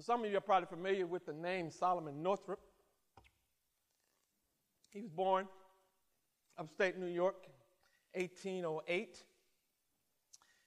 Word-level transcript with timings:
Some 0.00 0.24
of 0.24 0.30
you 0.30 0.38
are 0.38 0.40
probably 0.40 0.66
familiar 0.66 1.06
with 1.06 1.26
the 1.26 1.34
name 1.34 1.70
Solomon 1.70 2.22
Northup. 2.22 2.58
He 4.90 5.02
was 5.02 5.10
born 5.10 5.46
upstate 6.58 6.98
New 6.98 7.06
York, 7.06 7.46
1808. 8.14 9.22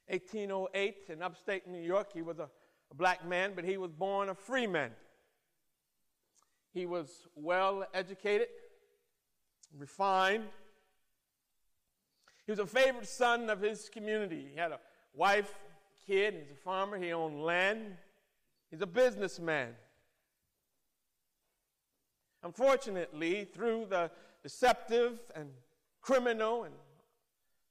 1808 0.07 0.95
in 1.09 1.23
upstate 1.23 1.67
New 1.67 1.81
York, 1.81 2.11
he 2.13 2.21
was 2.21 2.37
a, 2.37 2.49
a 2.91 2.95
black 2.95 3.27
man, 3.27 3.53
but 3.55 3.65
he 3.65 3.77
was 3.77 3.91
born 3.91 4.29
a 4.29 4.35
free 4.35 4.67
man. 4.67 4.91
He 6.71 6.85
was 6.85 7.27
well 7.35 7.85
educated, 7.93 8.47
refined. 9.75 10.43
He 12.45 12.51
was 12.51 12.59
a 12.59 12.67
favorite 12.67 13.07
son 13.07 13.49
of 13.49 13.59
his 13.59 13.89
community. 13.89 14.49
He 14.53 14.59
had 14.59 14.71
a 14.71 14.79
wife, 15.15 15.51
kid, 16.05 16.35
he's 16.35 16.51
a 16.51 16.55
farmer, 16.55 16.97
he 16.97 17.11
owned 17.11 17.43
land. 17.43 17.97
He's 18.69 18.81
a 18.81 18.87
businessman. 18.87 19.73
Unfortunately, 22.43 23.45
through 23.45 23.87
the 23.89 24.11
deceptive 24.43 25.19
and 25.35 25.49
criminal 26.01 26.63
and 26.63 26.75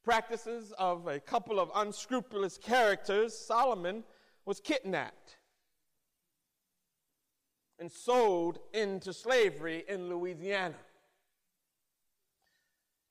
practices 0.02 0.72
of 0.78 1.06
a 1.06 1.20
couple 1.20 1.60
of 1.60 1.70
unscrupulous 1.74 2.58
characters, 2.58 3.36
Solomon 3.36 4.04
was 4.44 4.60
kidnapped 4.60 5.38
and 7.78 7.90
sold 7.90 8.58
into 8.72 9.12
slavery 9.12 9.84
in 9.88 10.08
Louisiana. 10.08 10.74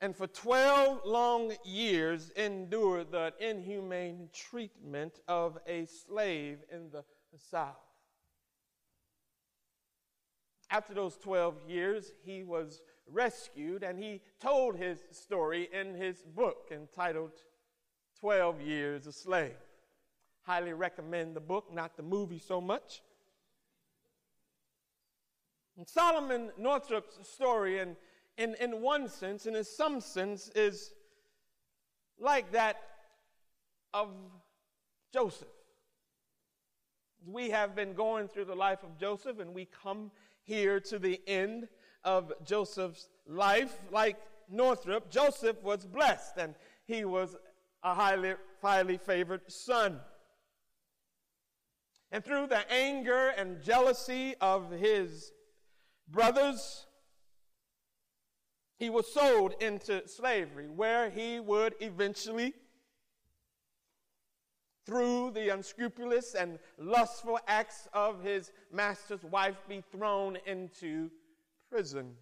And 0.01 0.15
for 0.15 0.27
12 0.27 1.01
long 1.05 1.53
years 1.63 2.29
endured 2.31 3.11
the 3.11 3.33
inhumane 3.39 4.29
treatment 4.33 5.19
of 5.27 5.57
a 5.65 5.85
slave 5.85 6.59
in 6.69 6.89
the 6.91 7.05
South. 7.37 7.75
After 10.69 10.93
those 10.93 11.17
12 11.17 11.55
years, 11.67 12.13
he 12.23 12.43
was 12.43 12.81
rescued 13.07 13.83
and 13.83 13.99
he 13.99 14.21
told 14.39 14.75
his 14.75 15.03
story 15.11 15.69
in 15.71 15.93
his 15.93 16.23
book 16.23 16.69
entitled 16.71 17.31
12 18.19 18.61
Years 18.61 19.07
a 19.07 19.11
Slave. 19.11 19.55
Highly 20.43 20.73
recommend 20.73 21.35
the 21.35 21.41
book, 21.41 21.73
not 21.73 21.95
the 21.95 22.03
movie 22.03 22.39
so 22.39 22.59
much. 22.59 23.01
And 25.77 25.87
Solomon 25.87 26.51
Northup's 26.57 27.27
story, 27.27 27.79
in, 27.79 27.95
in, 28.37 28.55
in 28.59 28.81
one 28.81 29.07
sense, 29.07 29.45
and 29.45 29.55
in 29.55 29.63
some 29.63 30.01
sense, 30.01 30.49
is 30.55 30.91
like 32.19 32.51
that 32.51 32.77
of 33.93 34.09
Joseph. 35.11 35.47
We 37.25 37.49
have 37.51 37.75
been 37.75 37.93
going 37.93 38.27
through 38.27 38.45
the 38.45 38.55
life 38.55 38.83
of 38.83 38.97
Joseph, 38.97 39.39
and 39.39 39.53
we 39.53 39.65
come 39.65 40.11
here 40.43 40.79
to 40.81 40.99
the 40.99 41.21
end 41.25 41.69
of 42.03 42.33
Joseph's 42.43 43.09
life. 43.25 43.73
Like 43.91 44.17
Northup, 44.49 45.09
Joseph 45.09 45.61
was 45.63 45.85
blessed, 45.85 46.37
and 46.37 46.55
he 46.85 47.05
was 47.05 47.35
a 47.81 47.93
highly, 47.93 48.33
highly 48.61 48.97
favored 48.97 49.49
son. 49.51 49.99
And 52.11 52.23
through 52.23 52.47
the 52.47 52.71
anger 52.71 53.29
and 53.29 53.63
jealousy 53.63 54.35
of 54.41 54.71
his 54.71 55.31
brothers, 56.07 56.85
he 58.77 58.89
was 58.89 59.11
sold 59.13 59.55
into 59.61 60.07
slavery, 60.07 60.67
where 60.67 61.09
he 61.09 61.39
would 61.39 61.75
eventually 61.79 62.53
through 64.85 65.31
the 65.31 65.49
unscrupulous 65.53 66.35
and 66.35 66.59
lustful 66.77 67.39
acts 67.47 67.87
of 67.93 68.23
his 68.23 68.51
master's 68.71 69.23
wife, 69.23 69.55
be 69.67 69.83
thrown 69.91 70.37
into 70.45 71.09
prison. 71.69 72.15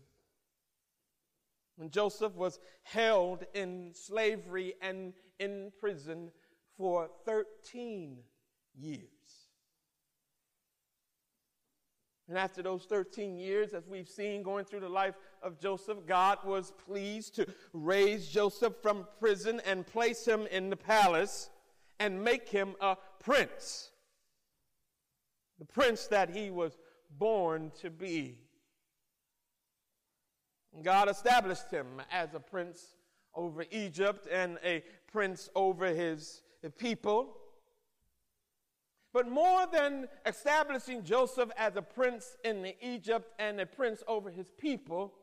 When 1.75 1.89
Joseph 1.89 2.35
was 2.35 2.59
held 2.83 3.45
in 3.53 3.91
slavery 3.93 4.75
and 4.81 5.13
in 5.39 5.71
prison 5.79 6.31
for 6.77 7.09
13 7.25 8.17
years. 8.77 9.07
And 12.27 12.37
after 12.37 12.61
those 12.61 12.85
13 12.85 13.35
years, 13.35 13.73
as 13.73 13.89
we've 13.89 14.07
seen 14.07 14.41
going 14.41 14.63
through 14.63 14.79
the 14.79 14.87
life 14.87 15.15
of 15.43 15.59
Joseph, 15.59 16.05
God 16.05 16.37
was 16.45 16.71
pleased 16.85 17.35
to 17.35 17.47
raise 17.73 18.29
Joseph 18.29 18.75
from 18.81 19.05
prison 19.19 19.61
and 19.65 19.85
place 19.85 20.25
him 20.25 20.47
in 20.47 20.69
the 20.69 20.77
palace 20.77 21.49
and 22.01 22.23
make 22.23 22.49
him 22.49 22.73
a 22.81 22.97
prince. 23.19 23.91
The 25.59 25.65
prince 25.65 26.07
that 26.07 26.31
he 26.31 26.49
was 26.49 26.75
born 27.19 27.71
to 27.81 27.91
be. 27.91 28.39
God 30.81 31.09
established 31.09 31.69
him 31.69 32.01
as 32.11 32.33
a 32.33 32.39
prince 32.39 32.95
over 33.35 33.65
Egypt 33.69 34.27
and 34.31 34.57
a 34.63 34.83
prince 35.11 35.49
over 35.55 35.85
his 35.87 36.41
people. 36.79 37.37
But 39.13 39.29
more 39.29 39.67
than 39.71 40.07
establishing 40.25 41.03
Joseph 41.03 41.51
as 41.55 41.75
a 41.75 41.83
prince 41.83 42.35
in 42.43 42.73
Egypt 42.81 43.31
and 43.37 43.61
a 43.61 43.65
prince 43.67 44.01
over 44.07 44.31
his 44.31 44.49
people, 44.57 45.13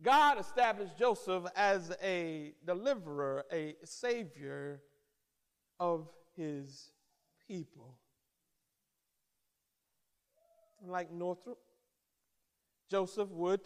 God 0.00 0.38
established 0.38 0.96
Joseph 0.96 1.44
as 1.56 1.96
a 2.00 2.52
deliverer, 2.64 3.44
a 3.50 3.74
savior 3.82 4.80
of 5.80 6.08
his 6.36 6.90
people. 7.46 7.96
Like 10.86 11.10
Northup, 11.10 11.58
Joseph 12.88 13.28
would 13.30 13.60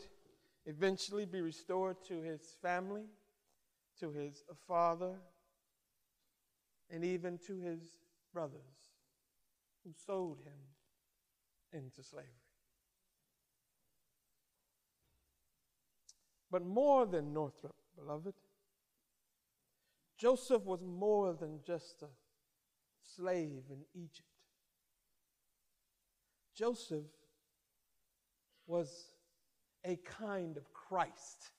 eventually 0.67 1.27
be 1.27 1.41
restored 1.41 1.97
to 2.09 2.23
his 2.23 2.41
family, 2.63 3.05
to 4.01 4.11
his 4.11 4.43
father, 4.67 5.15
and 6.91 7.05
even 7.05 7.39
to 7.47 7.59
his 7.59 7.81
brothers 8.33 8.61
who 9.85 9.93
sold 10.07 10.39
him 10.45 11.79
into 11.79 12.03
slavery. 12.03 12.29
But 16.51 16.65
more 16.65 17.07
than 17.07 17.33
Northup, 17.33 17.75
beloved, 17.97 18.35
Joseph 20.23 20.63
was 20.65 20.81
more 20.85 21.33
than 21.35 21.59
just 21.67 22.01
a 22.03 22.07
slave 23.17 23.65
in 23.71 23.81
Egypt. 23.93 24.29
Joseph 26.55 27.11
was 28.69 28.89
a 29.85 29.97
kind 29.97 30.57
of 30.57 30.73
Christ. 30.73 31.51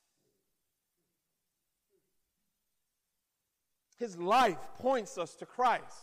His 3.97 4.17
life 4.17 4.55
points 4.79 5.17
us 5.17 5.35
to 5.35 5.45
Christ 5.45 5.97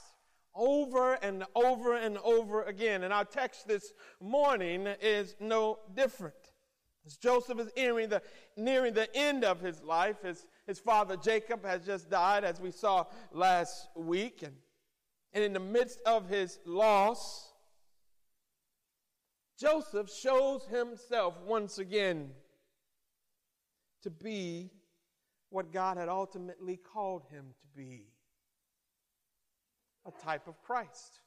over 0.55 1.15
and 1.15 1.45
over 1.55 1.97
and 1.97 2.19
over 2.19 2.65
again. 2.65 3.05
And 3.05 3.13
our 3.15 3.25
text 3.25 3.69
this 3.69 3.95
morning 4.21 4.87
is 5.01 5.35
no 5.41 5.79
different. 5.95 6.35
As 7.07 7.17
Joseph 7.17 7.59
is 7.59 7.71
nearing 7.75 8.11
the, 8.11 8.21
nearing 8.55 8.93
the 8.93 9.09
end 9.17 9.45
of 9.45 9.61
his 9.61 9.83
life, 9.83 10.21
his, 10.23 10.45
his 10.67 10.79
father 10.79 11.17
Jacob 11.17 11.65
has 11.65 11.85
just 11.85 12.11
died, 12.11 12.45
as 12.45 12.61
we 12.61 12.71
saw 12.71 13.07
last 13.33 13.89
week. 13.97 14.43
And, 14.43 14.55
and 15.33 15.45
in 15.45 15.53
the 15.53 15.61
midst 15.61 16.01
of 16.07 16.29
his 16.29 16.59
loss, 16.65 17.53
Joseph 19.59 20.11
shows 20.11 20.65
himself 20.67 21.35
once 21.45 21.79
again 21.79 22.31
to 24.03 24.11
be 24.11 24.71
what 25.51 25.73
God 25.73 25.97
had 25.97 26.09
ultimately 26.09 26.77
called 26.77 27.25
him 27.31 27.55
to 27.61 27.67
be 27.77 28.07
a 30.07 30.25
type 30.25 30.49
of 30.49 30.63
Christ. 30.63 31.21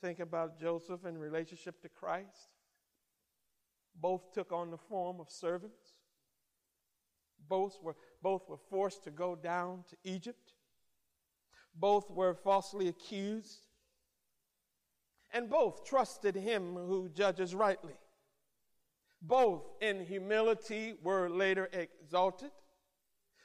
Think 0.00 0.20
about 0.20 0.60
Joseph 0.60 1.04
in 1.06 1.18
relationship 1.18 1.80
to 1.82 1.88
Christ. 1.88 2.57
Both 4.00 4.32
took 4.32 4.52
on 4.52 4.70
the 4.70 4.78
form 4.78 5.20
of 5.20 5.30
servants. 5.30 5.94
Both 7.48 7.78
were, 7.82 7.96
both 8.22 8.48
were 8.48 8.58
forced 8.70 9.04
to 9.04 9.10
go 9.10 9.34
down 9.34 9.84
to 9.90 9.96
Egypt. 10.04 10.52
Both 11.74 12.10
were 12.10 12.34
falsely 12.34 12.88
accused. 12.88 13.66
And 15.32 15.48
both 15.50 15.84
trusted 15.84 16.34
him 16.34 16.74
who 16.74 17.08
judges 17.08 17.54
rightly. 17.54 17.94
Both 19.20 19.64
in 19.80 20.04
humility 20.04 20.94
were 21.02 21.28
later 21.28 21.68
exalted. 21.72 22.50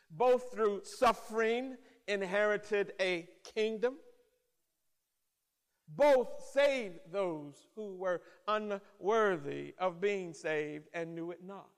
Both 0.10 0.52
through 0.54 0.84
suffering 0.84 1.78
inherited 2.08 2.94
a 3.00 3.28
kingdom 3.56 3.96
both 5.88 6.41
saved 6.53 7.00
those 7.12 7.68
who 7.75 7.95
were 7.95 8.21
unworthy 8.47 9.75
of 9.77 10.01
being 10.01 10.33
saved 10.33 10.88
and 10.94 11.15
knew 11.15 11.31
it 11.31 11.44
not. 11.44 11.69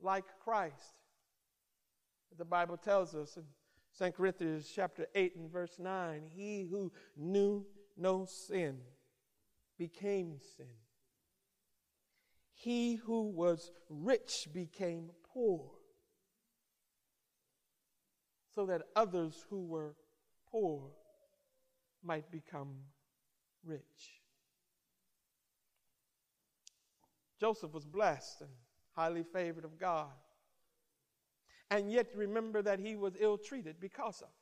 Like 0.00 0.24
Christ, 0.44 0.94
the 2.36 2.44
Bible 2.44 2.76
tells 2.76 3.14
us 3.14 3.36
in 3.36 3.44
2 3.98 4.12
Corinthians 4.12 4.70
chapter 4.72 5.06
8 5.14 5.36
and 5.36 5.50
verse 5.50 5.78
9 5.78 6.22
He 6.32 6.68
who 6.70 6.92
knew 7.16 7.66
no 7.96 8.24
sin 8.24 8.78
became 9.76 10.38
sin. 10.56 10.66
He 12.52 12.96
who 12.96 13.28
was 13.28 13.70
rich 13.88 14.48
became 14.52 15.10
poor, 15.32 15.70
so 18.54 18.66
that 18.66 18.82
others 18.96 19.44
who 19.48 19.64
were 19.64 19.94
poor 20.50 20.90
might 22.02 22.30
become 22.30 22.74
rich. 23.64 24.22
Joseph 27.40 27.72
was 27.72 27.84
blessed 27.84 28.40
and 28.40 28.50
highly 28.94 29.22
favored 29.22 29.64
of 29.64 29.78
God. 29.78 30.10
And 31.70 31.92
yet 31.92 32.08
remember 32.14 32.62
that 32.62 32.80
he 32.80 32.96
was 32.96 33.14
ill 33.20 33.38
treated 33.38 33.78
because 33.80 34.22
of 34.22 34.28
it. 34.28 34.34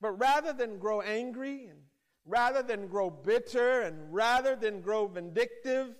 But 0.00 0.12
rather 0.12 0.52
than 0.52 0.78
grow 0.78 1.00
angry 1.00 1.66
and 1.66 1.80
rather 2.24 2.62
than 2.62 2.86
grow 2.86 3.10
bitter 3.10 3.82
and 3.82 4.12
rather 4.12 4.56
than 4.56 4.80
grow 4.80 5.06
vindictive, 5.06 5.94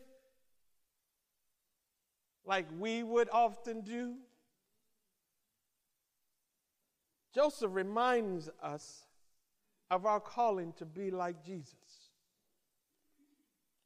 like 2.47 2.67
we 2.79 3.03
would 3.03 3.29
often 3.33 3.81
do, 3.81 4.15
Joseph 7.35 7.71
reminds 7.73 8.49
us 8.63 9.07
of 9.91 10.07
our 10.07 10.21
calling 10.21 10.73
to 10.75 10.87
be 10.87 11.11
like 11.11 11.45
Jesus. 11.45 11.75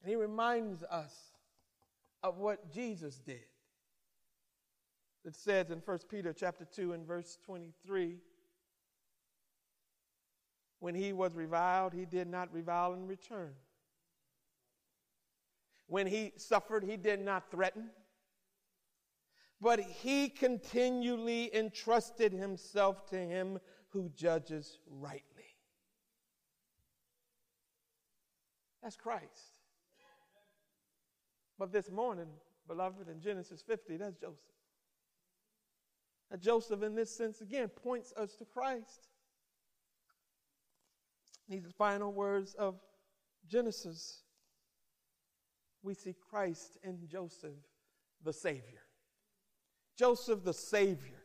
And 0.03 0.11
he 0.11 0.17
reminds 0.17 0.83
us 0.85 1.15
of 2.23 2.39
what 2.39 2.73
Jesus 2.73 3.19
did. 3.19 3.45
It 5.25 5.35
says 5.35 5.71
in 5.71 5.79
1 5.85 5.99
Peter 6.11 6.33
chapter 6.33 6.65
2 6.65 6.93
and 6.93 7.07
verse 7.07 7.39
23, 7.45 8.19
when 10.81 10.95
he 10.95 11.13
was 11.13 11.35
reviled, 11.35 11.93
he 11.93 12.05
did 12.05 12.29
not 12.29 12.53
revile 12.53 12.93
in 12.95 13.07
return. 13.07 13.53
When 15.87 16.07
he 16.07 16.33
suffered, 16.37 16.85
he 16.85 16.97
did 16.97 17.21
not 17.21 17.51
threaten, 17.51 17.91
but 19.61 19.81
he 19.81 20.29
continually 20.29 21.55
entrusted 21.55 22.33
himself 22.33 23.07
to 23.11 23.17
him 23.17 23.59
who 23.89 24.09
judges 24.11 24.79
rightly. 24.89 25.25
That's 28.83 28.97
Christ. 28.97 29.55
But 31.59 31.73
this 31.73 31.91
morning, 31.91 32.29
beloved, 32.69 33.09
in 33.09 33.21
Genesis 33.21 33.63
50, 33.63 33.97
that's 33.97 34.17
Joseph. 34.17 34.39
Now, 36.31 36.37
Joseph, 36.37 36.83
in 36.83 36.95
this 36.95 37.15
sense, 37.15 37.41
again, 37.41 37.69
points 37.69 38.13
us 38.17 38.35
to 38.37 38.45
Christ. 38.45 39.09
These 41.49 41.65
final 41.77 42.13
words 42.13 42.55
of 42.55 42.77
Genesis, 43.49 44.23
we 45.83 45.95
see 45.95 46.15
Christ 46.31 46.77
in 46.85 47.09
Joseph, 47.09 47.57
the 48.23 48.33
Savior. 48.33 48.83
Joseph, 49.99 50.45
the 50.45 50.53
Savior. 50.53 51.23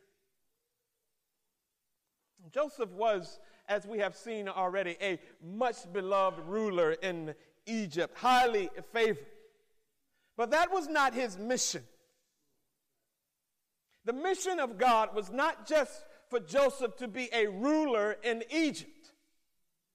Joseph 2.51 2.89
was, 2.91 3.39
as 3.69 3.85
we 3.85 3.99
have 3.99 4.15
seen 4.15 4.47
already, 4.47 4.97
a 5.01 5.19
much 5.43 5.91
beloved 5.93 6.39
ruler 6.47 6.91
in 6.91 7.35
Egypt, 7.65 8.17
highly 8.17 8.69
favored. 8.91 9.25
But 10.35 10.51
that 10.51 10.71
was 10.71 10.87
not 10.87 11.13
his 11.13 11.37
mission. 11.37 11.83
The 14.05 14.13
mission 14.13 14.59
of 14.59 14.77
God 14.77 15.15
was 15.15 15.31
not 15.31 15.67
just 15.67 16.05
for 16.29 16.39
Joseph 16.39 16.97
to 16.97 17.07
be 17.07 17.29
a 17.31 17.47
ruler 17.47 18.17
in 18.23 18.43
Egypt, 18.49 19.13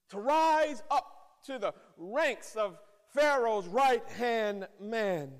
to 0.09 0.19
rise 0.19 0.81
up 0.89 1.43
to 1.45 1.59
the 1.59 1.73
ranks 1.97 2.55
of 2.55 2.79
Pharaoh's 3.13 3.67
right 3.67 4.07
hand 4.11 4.67
man. 4.79 5.33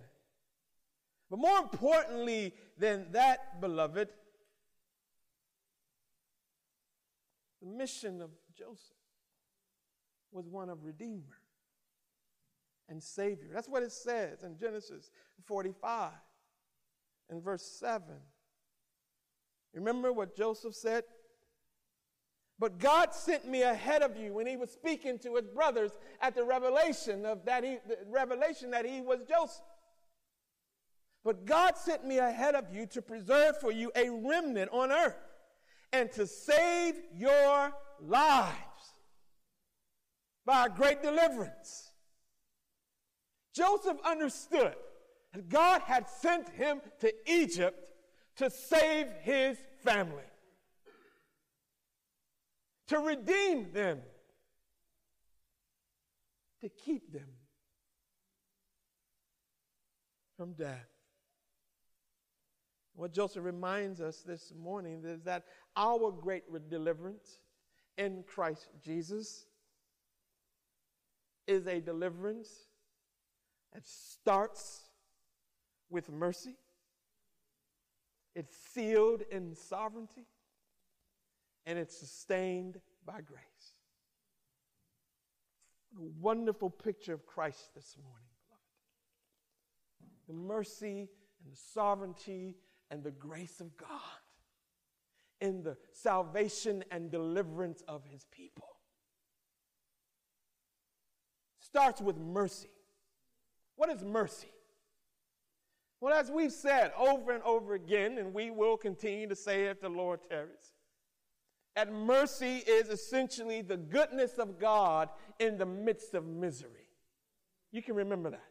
But 1.29 1.39
more 1.39 1.59
importantly 1.59 2.53
than 2.77 3.11
that, 3.11 3.61
beloved, 3.61 4.09
the 7.61 7.67
mission 7.67 8.21
of 8.21 8.31
Joseph 8.57 8.79
was 10.31 10.47
one 10.47 10.69
of 10.69 10.83
Redeemer 10.83 11.39
and 12.87 13.01
Savior. 13.01 13.49
That's 13.53 13.69
what 13.69 13.83
it 13.83 13.91
says 13.91 14.43
in 14.43 14.57
Genesis 14.57 15.11
45 15.45 16.11
and 17.29 17.43
verse 17.43 17.63
7. 17.79 18.03
Remember 19.73 20.11
what 20.11 20.35
Joseph 20.35 20.73
said? 20.73 21.03
But 22.57 22.77
God 22.79 23.13
sent 23.13 23.47
me 23.47 23.61
ahead 23.61 24.01
of 24.01 24.17
you 24.17 24.33
when 24.33 24.45
he 24.45 24.57
was 24.57 24.69
speaking 24.69 25.17
to 25.19 25.35
his 25.35 25.47
brothers 25.47 25.91
at 26.21 26.35
the 26.35 26.43
revelation 26.43 27.25
of 27.25 27.45
that 27.45 27.63
he, 27.63 27.77
the 27.87 27.99
revelation 28.09 28.71
that 28.71 28.85
he 28.85 28.99
was 28.99 29.19
Joseph. 29.21 29.63
But 31.23 31.45
God 31.45 31.77
sent 31.77 32.05
me 32.05 32.17
ahead 32.17 32.55
of 32.55 32.73
you 32.73 32.85
to 32.87 33.01
preserve 33.01 33.59
for 33.59 33.71
you 33.71 33.91
a 33.95 34.09
remnant 34.09 34.71
on 34.71 34.91
earth 34.91 35.17
and 35.91 36.11
to 36.13 36.25
save 36.25 36.95
your 37.13 37.73
lives 38.01 38.55
by 40.45 40.65
a 40.65 40.69
great 40.69 41.01
deliverance. 41.01 41.91
Joseph 43.53 43.97
understood 44.05 44.75
that 45.33 45.49
God 45.49 45.81
had 45.81 46.09
sent 46.09 46.49
him 46.49 46.81
to 47.01 47.13
Egypt 47.27 47.91
to 48.37 48.49
save 48.49 49.07
his 49.21 49.57
family, 49.83 50.23
to 52.87 52.99
redeem 52.99 53.71
them, 53.73 53.99
to 56.61 56.69
keep 56.69 57.11
them 57.11 57.27
from 60.37 60.53
death. 60.53 60.88
What 62.99 63.13
Joseph 63.13 63.45
reminds 63.45 64.01
us 64.01 64.23
this 64.23 64.51
morning 64.61 65.03
is 65.05 65.21
that 65.21 65.45
our 65.77 66.11
great 66.11 66.43
deliverance 66.69 67.39
in 67.97 68.25
Christ 68.27 68.67
Jesus 68.83 69.45
is 71.47 71.65
a 71.65 71.79
deliverance 71.79 72.49
that 73.73 73.87
starts 73.87 74.81
with 75.89 76.11
mercy, 76.11 76.57
it's 78.35 78.53
sealed 78.73 79.23
in 79.31 79.55
sovereignty, 79.55 80.25
and 81.65 81.79
it's 81.79 81.95
sustained 81.97 82.81
by 83.05 83.21
grace. 83.21 83.77
a 85.97 86.09
wonderful 86.19 86.69
picture 86.69 87.13
of 87.13 87.25
Christ 87.25 87.73
this 87.73 87.95
morning, 88.03 88.27
beloved. 88.45 90.27
The 90.27 90.33
mercy 90.33 91.07
and 91.41 91.53
the 91.53 91.57
sovereignty 91.73 92.57
and 92.91 93.03
the 93.03 93.11
grace 93.11 93.59
of 93.59 93.75
God 93.77 93.89
in 95.41 95.63
the 95.63 95.77
salvation 95.91 96.83
and 96.91 97.11
deliverance 97.11 97.83
of 97.87 98.03
his 98.05 98.25
people. 98.31 98.67
Starts 101.59 102.01
with 102.01 102.17
mercy. 102.17 102.69
What 103.75 103.89
is 103.89 104.03
mercy? 104.03 104.51
Well, 106.01 106.13
as 106.13 106.31
we've 106.31 106.51
said 106.51 106.91
over 106.97 107.31
and 107.31 107.43
over 107.43 107.73
again, 107.73 108.17
and 108.17 108.33
we 108.33 108.51
will 108.51 108.77
continue 108.77 109.27
to 109.27 109.35
say 109.35 109.65
if 109.65 109.81
the 109.81 109.89
Lord 109.89 110.21
tarries, 110.29 110.73
that 111.75 111.91
mercy 111.91 112.57
is 112.57 112.89
essentially 112.89 113.61
the 113.61 113.77
goodness 113.77 114.33
of 114.33 114.59
God 114.59 115.09
in 115.39 115.57
the 115.57 115.65
midst 115.65 116.13
of 116.13 116.25
misery. 116.25 116.89
You 117.71 117.81
can 117.81 117.95
remember 117.95 118.31
that. 118.31 118.43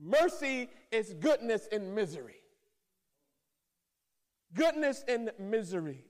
Mercy 0.00 0.70
is 0.92 1.14
goodness 1.14 1.66
in 1.72 1.94
misery 1.94 2.37
goodness 4.54 5.04
and 5.06 5.30
misery. 5.38 6.04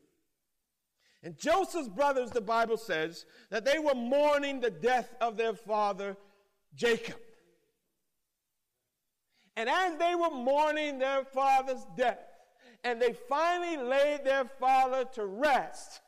And 1.22 1.36
Joseph's 1.36 1.88
brothers, 1.88 2.30
the 2.30 2.40
Bible 2.40 2.76
says, 2.76 3.26
that 3.50 3.64
they 3.64 3.78
were 3.78 3.94
mourning 3.94 4.60
the 4.60 4.70
death 4.70 5.14
of 5.20 5.36
their 5.36 5.54
father, 5.54 6.16
Jacob. 6.74 7.18
And 9.56 9.68
as 9.68 9.98
they 9.98 10.14
were 10.14 10.30
mourning 10.30 10.98
their 10.98 11.24
father's 11.24 11.84
death, 11.96 12.20
and 12.84 13.02
they 13.02 13.12
finally 13.28 13.76
laid 13.76 14.24
their 14.24 14.44
father 14.44 15.04
to 15.14 15.26
rest, 15.26 16.00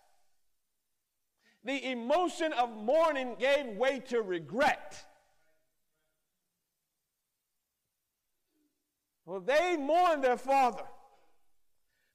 the 1.64 1.90
emotion 1.90 2.52
of 2.52 2.70
mourning 2.70 3.34
gave 3.38 3.66
way 3.76 4.00
to 4.08 4.22
regret. 4.22 5.04
Well, 9.26 9.40
they 9.40 9.76
mourned 9.76 10.24
their 10.24 10.36
father. 10.36 10.84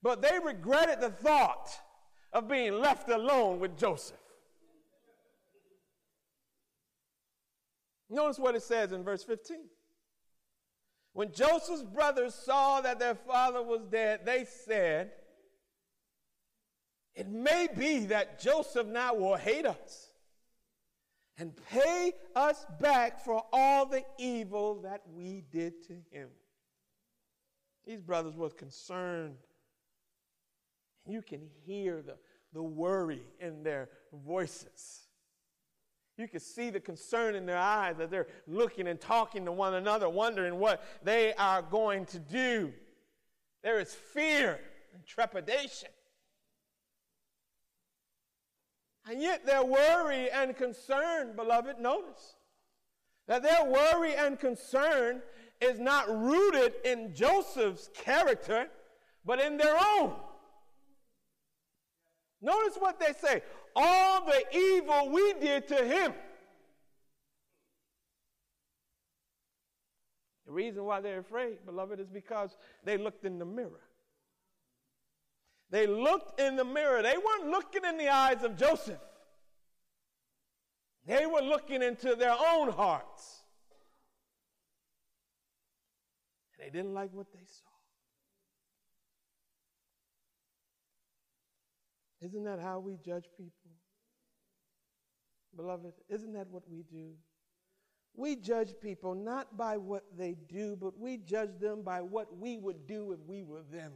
But 0.05 0.21
they 0.21 0.37
regretted 0.37 1.01
the 1.01 1.09
thought 1.09 1.67
of 2.31 2.47
being 2.47 2.79
left 2.79 3.09
alone 3.09 3.59
with 3.59 3.75
Joseph. 3.75 4.19
Notice 8.07 8.37
what 8.37 8.53
it 8.53 8.61
says 8.61 8.91
in 8.91 9.03
verse 9.03 9.23
15. 9.23 9.61
When 11.13 11.31
Joseph's 11.31 11.81
brothers 11.81 12.35
saw 12.35 12.81
that 12.81 12.99
their 12.99 13.15
father 13.15 13.63
was 13.63 13.81
dead, 13.89 14.27
they 14.27 14.45
said, 14.45 15.09
It 17.15 17.27
may 17.27 17.67
be 17.75 18.05
that 18.05 18.39
Joseph 18.39 18.85
now 18.85 19.15
will 19.15 19.37
hate 19.37 19.65
us 19.65 20.13
and 21.39 21.51
pay 21.71 22.13
us 22.35 22.63
back 22.79 23.25
for 23.25 23.43
all 23.51 23.87
the 23.87 24.03
evil 24.19 24.83
that 24.83 25.01
we 25.15 25.43
did 25.51 25.81
to 25.87 25.95
him. 26.11 26.29
These 27.87 28.01
brothers 28.01 28.35
were 28.35 28.51
concerned. 28.51 29.37
You 31.05 31.21
can 31.21 31.41
hear 31.65 32.01
the, 32.01 32.15
the 32.53 32.63
worry 32.63 33.21
in 33.39 33.63
their 33.63 33.89
voices. 34.25 35.01
You 36.17 36.27
can 36.27 36.39
see 36.39 36.69
the 36.69 36.79
concern 36.79 37.35
in 37.35 37.45
their 37.45 37.57
eyes 37.57 37.99
as 37.99 38.09
they're 38.09 38.27
looking 38.47 38.87
and 38.87 38.99
talking 38.99 39.45
to 39.45 39.51
one 39.51 39.73
another, 39.73 40.07
wondering 40.07 40.59
what 40.59 40.83
they 41.03 41.33
are 41.33 41.61
going 41.61 42.05
to 42.07 42.19
do. 42.19 42.71
There 43.63 43.79
is 43.79 43.93
fear 43.93 44.59
and 44.93 45.05
trepidation. 45.05 45.89
And 49.09 49.21
yet, 49.21 49.45
their 49.45 49.63
worry 49.63 50.31
and 50.31 50.55
concern, 50.55 51.35
beloved, 51.35 51.79
notice 51.79 52.35
that 53.27 53.43
their 53.43 53.65
worry 53.65 54.15
and 54.15 54.39
concern 54.39 55.21
is 55.61 55.79
not 55.79 56.07
rooted 56.09 56.73
in 56.83 57.13
Joseph's 57.13 57.89
character, 57.93 58.67
but 59.25 59.39
in 59.39 59.57
their 59.57 59.75
own. 59.99 60.13
Notice 62.41 62.75
what 62.77 62.99
they 62.99 63.13
say 63.13 63.41
all 63.75 64.25
the 64.25 64.43
evil 64.55 65.09
we 65.09 65.33
did 65.33 65.67
to 65.67 65.75
him. 65.75 66.13
The 70.45 70.51
reason 70.51 70.85
why 70.85 71.01
they're 71.01 71.19
afraid, 71.19 71.65
beloved, 71.65 71.99
is 71.99 72.07
because 72.07 72.55
they 72.83 72.97
looked 72.97 73.25
in 73.25 73.39
the 73.39 73.45
mirror. 73.45 73.81
They 75.71 75.87
looked 75.87 76.39
in 76.39 76.55
the 76.55 76.63
mirror. 76.63 77.01
They 77.01 77.15
weren't 77.17 77.49
looking 77.49 77.83
in 77.83 77.97
the 77.97 78.09
eyes 78.09 78.43
of 78.43 78.55
Joseph, 78.55 79.01
they 81.05 81.25
were 81.25 81.41
looking 81.41 81.81
into 81.81 82.15
their 82.15 82.35
own 82.53 82.71
hearts. 82.71 83.43
And 86.53 86.65
they 86.65 86.71
didn't 86.75 86.93
like 86.93 87.13
what 87.13 87.31
they 87.33 87.45
saw. 87.45 87.74
Isn't 92.25 92.43
that 92.45 92.59
how 92.59 92.79
we 92.79 92.97
judge 93.05 93.25
people? 93.37 93.71
Beloved, 95.55 95.93
isn't 96.09 96.33
that 96.33 96.47
what 96.49 96.63
we 96.67 96.83
do? 96.91 97.11
We 98.15 98.35
judge 98.35 98.73
people 98.81 99.13
not 99.13 99.55
by 99.55 99.77
what 99.77 100.05
they 100.17 100.35
do, 100.49 100.75
but 100.75 100.97
we 100.97 101.17
judge 101.17 101.59
them 101.59 101.83
by 101.83 102.01
what 102.01 102.35
we 102.35 102.57
would 102.57 102.87
do 102.87 103.11
if 103.11 103.19
we 103.27 103.43
were 103.43 103.61
them. 103.71 103.91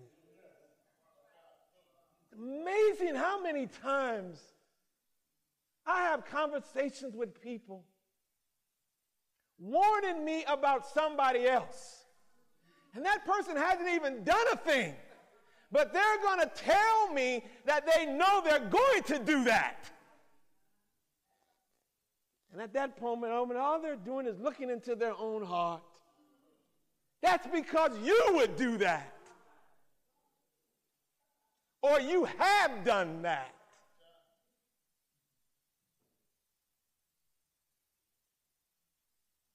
Amazing 2.38 3.16
how 3.16 3.42
many 3.42 3.66
times 3.66 4.40
I 5.88 6.04
have 6.04 6.26
conversations 6.26 7.16
with 7.16 7.42
people 7.42 7.84
warning 9.58 10.24
me 10.24 10.44
about 10.48 10.86
somebody 10.86 11.48
else. 11.48 12.06
And 12.94 13.04
that 13.06 13.26
person 13.26 13.58
hasn't 13.58 13.90
even 13.90 14.24
done 14.24 14.46
a 14.54 14.56
thing. 14.56 14.96
But 15.72 15.94
they're 15.94 16.18
going 16.24 16.40
to 16.40 16.52
tell 16.56 17.14
me 17.14 17.46
that 17.66 17.86
they 17.86 18.06
know 18.06 18.42
they're 18.44 18.60
going 18.60 19.04
to 19.04 19.20
do 19.20 19.44
that. 19.44 19.90
And 22.52 22.62
at 22.62 22.74
that 22.74 23.00
moment, 23.02 23.32
all 23.32 23.80
they're 23.80 23.96
doing 23.96 24.26
is 24.26 24.40
looking 24.40 24.72
into 24.72 24.96
their 24.96 25.14
own 25.14 25.44
heart. 25.44 25.84
That's 27.22 27.46
because 27.48 27.92
you 28.04 28.20
would 28.32 28.56
do 28.56 28.78
that. 28.78 29.14
Or 31.82 32.00
you 32.00 32.26
have 32.26 32.84
done 32.84 33.22
that. 33.22 33.54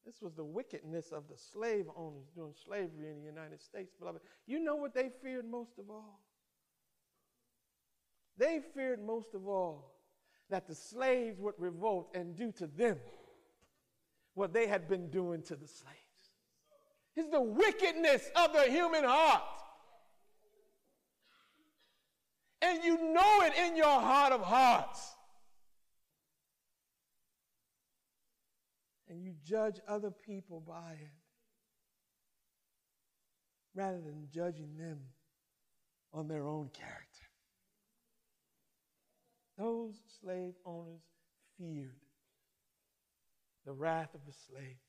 This 0.05 0.13
was 0.25 0.35
the 0.35 0.45
wickedness 0.45 1.13
of 1.13 1.29
the 1.29 1.37
slave 1.37 1.87
owners 1.95 2.27
during 2.35 2.55
slavery 2.55 3.11
in 3.11 3.19
the 3.21 3.27
United 3.27 3.61
States, 3.61 3.93
beloved. 3.99 4.21
You 4.47 4.59
know 4.59 4.75
what 4.75 4.95
they 4.95 5.11
feared 5.23 5.49
most 5.49 5.79
of 5.79 5.91
all? 5.91 6.21
They 8.37 8.61
feared 8.75 9.05
most 9.05 9.35
of 9.35 9.47
all 9.47 9.93
that 10.51 10.67
the 10.67 10.75
slaves 10.75 11.39
would 11.39 11.55
revolt 11.59 12.11
and 12.15 12.35
do 12.35 12.51
to 12.53 12.67
them 12.67 12.99
what 14.35 14.53
they 14.53 14.67
had 14.67 14.89
been 14.89 15.11
doing 15.11 15.43
to 15.43 15.55
the 15.57 15.69
slaves. 15.69 15.99
It's 17.15 17.31
the 17.31 17.41
wickedness 17.41 18.29
of 18.35 18.53
the 18.53 18.65
human 18.65 19.05
heart. 19.05 19.43
And 22.63 22.83
you 22.83 23.13
know 23.13 23.43
it 23.43 23.53
in 23.57 23.77
your 23.77 24.01
heart 24.01 24.33
of 24.33 24.41
hearts. 24.41 25.14
And 29.15 29.23
you 29.23 29.35
judge 29.45 29.79
other 29.87 30.11
people 30.11 30.61
by 30.67 30.95
it 31.01 31.13
rather 33.73 34.01
than 34.01 34.27
judging 34.29 34.77
them 34.77 34.99
on 36.13 36.27
their 36.27 36.45
own 36.45 36.69
character. 36.73 37.29
Those 39.57 39.95
slave 40.21 40.55
owners 40.67 41.05
feared 41.57 41.95
the 43.65 43.73
wrath 43.73 44.13
of 44.17 44.21
the 44.27 44.33
slaves 44.33 44.83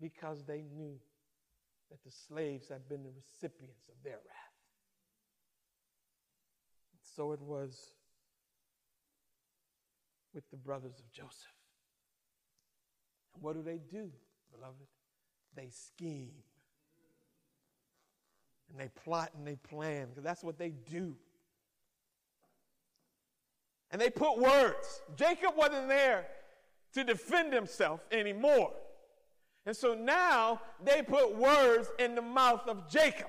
because 0.00 0.42
they 0.44 0.62
knew 0.62 0.98
that 1.92 2.02
the 2.02 2.10
slaves 2.10 2.68
had 2.68 2.88
been 2.88 3.04
the 3.04 3.12
recipients 3.14 3.86
of 3.86 3.94
their 4.02 4.14
wrath. 4.14 4.52
So 7.14 7.30
it 7.30 7.40
was 7.40 7.92
with 10.34 10.48
the 10.50 10.56
brothers 10.56 10.98
of 10.98 11.10
Joseph. 11.12 11.54
And 13.34 13.42
what 13.42 13.54
do 13.54 13.62
they 13.62 13.78
do, 13.90 14.10
beloved? 14.52 14.86
They 15.54 15.68
scheme. 15.70 16.32
And 18.70 18.80
they 18.80 18.88
plot 18.88 19.30
and 19.36 19.46
they 19.46 19.56
plan, 19.56 20.08
because 20.08 20.24
that's 20.24 20.42
what 20.42 20.58
they 20.58 20.70
do 20.90 21.16
and 23.92 24.00
they 24.00 24.10
put 24.10 24.38
words. 24.38 25.02
Jacob 25.16 25.54
wasn't 25.54 25.86
there 25.86 26.26
to 26.94 27.04
defend 27.04 27.52
himself 27.52 28.00
anymore. 28.10 28.72
And 29.66 29.76
so 29.76 29.94
now 29.94 30.60
they 30.82 31.02
put 31.02 31.36
words 31.36 31.88
in 31.98 32.14
the 32.14 32.22
mouth 32.22 32.66
of 32.66 32.90
Jacob. 32.90 33.28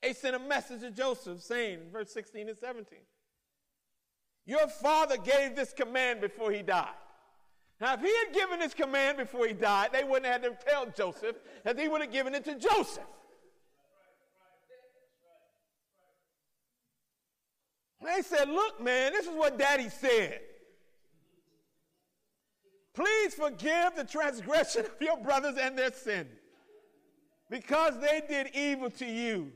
They 0.00 0.14
sent 0.14 0.34
a 0.34 0.38
message 0.38 0.80
to 0.80 0.90
Joseph 0.90 1.42
saying, 1.42 1.80
verse 1.92 2.10
16 2.12 2.48
and 2.48 2.56
17, 2.56 3.00
Your 4.50 4.66
father 4.66 5.16
gave 5.16 5.54
this 5.54 5.72
command 5.72 6.20
before 6.20 6.50
he 6.50 6.60
died. 6.60 6.88
Now, 7.80 7.94
if 7.94 8.00
he 8.00 8.08
had 8.08 8.34
given 8.34 8.58
this 8.58 8.74
command 8.74 9.16
before 9.16 9.46
he 9.46 9.52
died, 9.52 9.90
they 9.92 10.02
wouldn't 10.02 10.26
have 10.26 10.42
had 10.42 10.58
to 10.58 10.66
tell 10.66 10.86
Joseph 10.86 11.36
that 11.62 11.78
he 11.78 11.86
would 11.86 12.00
have 12.00 12.10
given 12.10 12.34
it 12.34 12.44
to 12.46 12.56
Joseph. 12.56 13.04
They 18.04 18.22
said, 18.22 18.48
Look, 18.48 18.82
man, 18.82 19.12
this 19.12 19.26
is 19.26 19.36
what 19.36 19.56
daddy 19.56 19.88
said. 19.88 20.40
Please 22.92 23.34
forgive 23.34 23.94
the 23.94 24.04
transgression 24.04 24.84
of 24.84 25.00
your 25.00 25.18
brothers 25.18 25.58
and 25.60 25.78
their 25.78 25.92
sin 25.92 26.26
because 27.48 28.00
they 28.00 28.20
did 28.28 28.48
evil 28.52 28.90
to 28.90 29.06
you. 29.06 29.52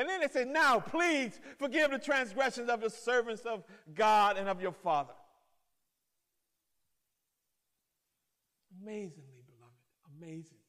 And 0.00 0.08
then 0.08 0.22
they 0.22 0.28
said, 0.28 0.48
Now, 0.48 0.80
please 0.80 1.38
forgive 1.58 1.90
the 1.90 1.98
transgressions 1.98 2.70
of 2.70 2.80
the 2.80 2.88
servants 2.88 3.42
of 3.42 3.64
God 3.94 4.38
and 4.38 4.48
of 4.48 4.62
your 4.62 4.72
father. 4.72 5.12
Amazingly, 8.80 9.42
beloved, 9.46 10.16
amazingly. 10.16 10.64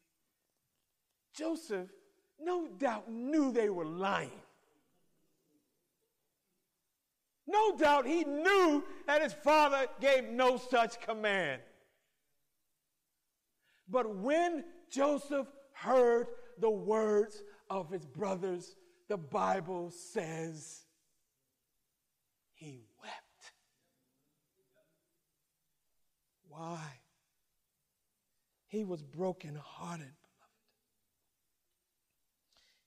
Joseph, 1.33 1.87
no 2.41 2.67
doubt, 2.77 3.09
knew 3.09 3.53
they 3.53 3.69
were 3.69 3.85
lying. 3.85 4.41
No 7.47 7.77
doubt 7.77 8.05
he 8.05 8.25
knew 8.25 8.83
that 9.07 9.21
his 9.21 9.31
father 9.31 9.87
gave 10.01 10.25
no 10.25 10.57
such 10.57 10.99
command. 10.99 11.61
But 13.87 14.13
when 14.13 14.65
Joseph 14.89 15.47
heard 15.71 16.27
the 16.59 16.69
words 16.69 17.41
of 17.69 17.89
his 17.89 18.05
brothers, 18.05 18.75
the 19.11 19.17
Bible 19.17 19.91
says 19.91 20.83
he 22.53 22.85
wept. 23.03 23.51
Why? 26.47 26.79
He 28.67 28.85
was 28.85 29.03
brokenhearted, 29.03 29.99
beloved. 29.99 30.15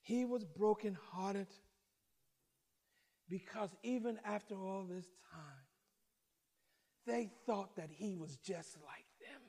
He 0.01 0.25
was 0.25 0.45
brokenhearted 0.45 1.49
because 3.29 3.69
even 3.83 4.19
after 4.25 4.55
all 4.55 4.87
this 4.89 5.05
time, 5.31 5.67
they 7.07 7.31
thought 7.45 7.77
that 7.77 7.91
he 7.91 8.17
was 8.17 8.39
just 8.39 8.79
like 8.87 9.05
them. 9.21 9.43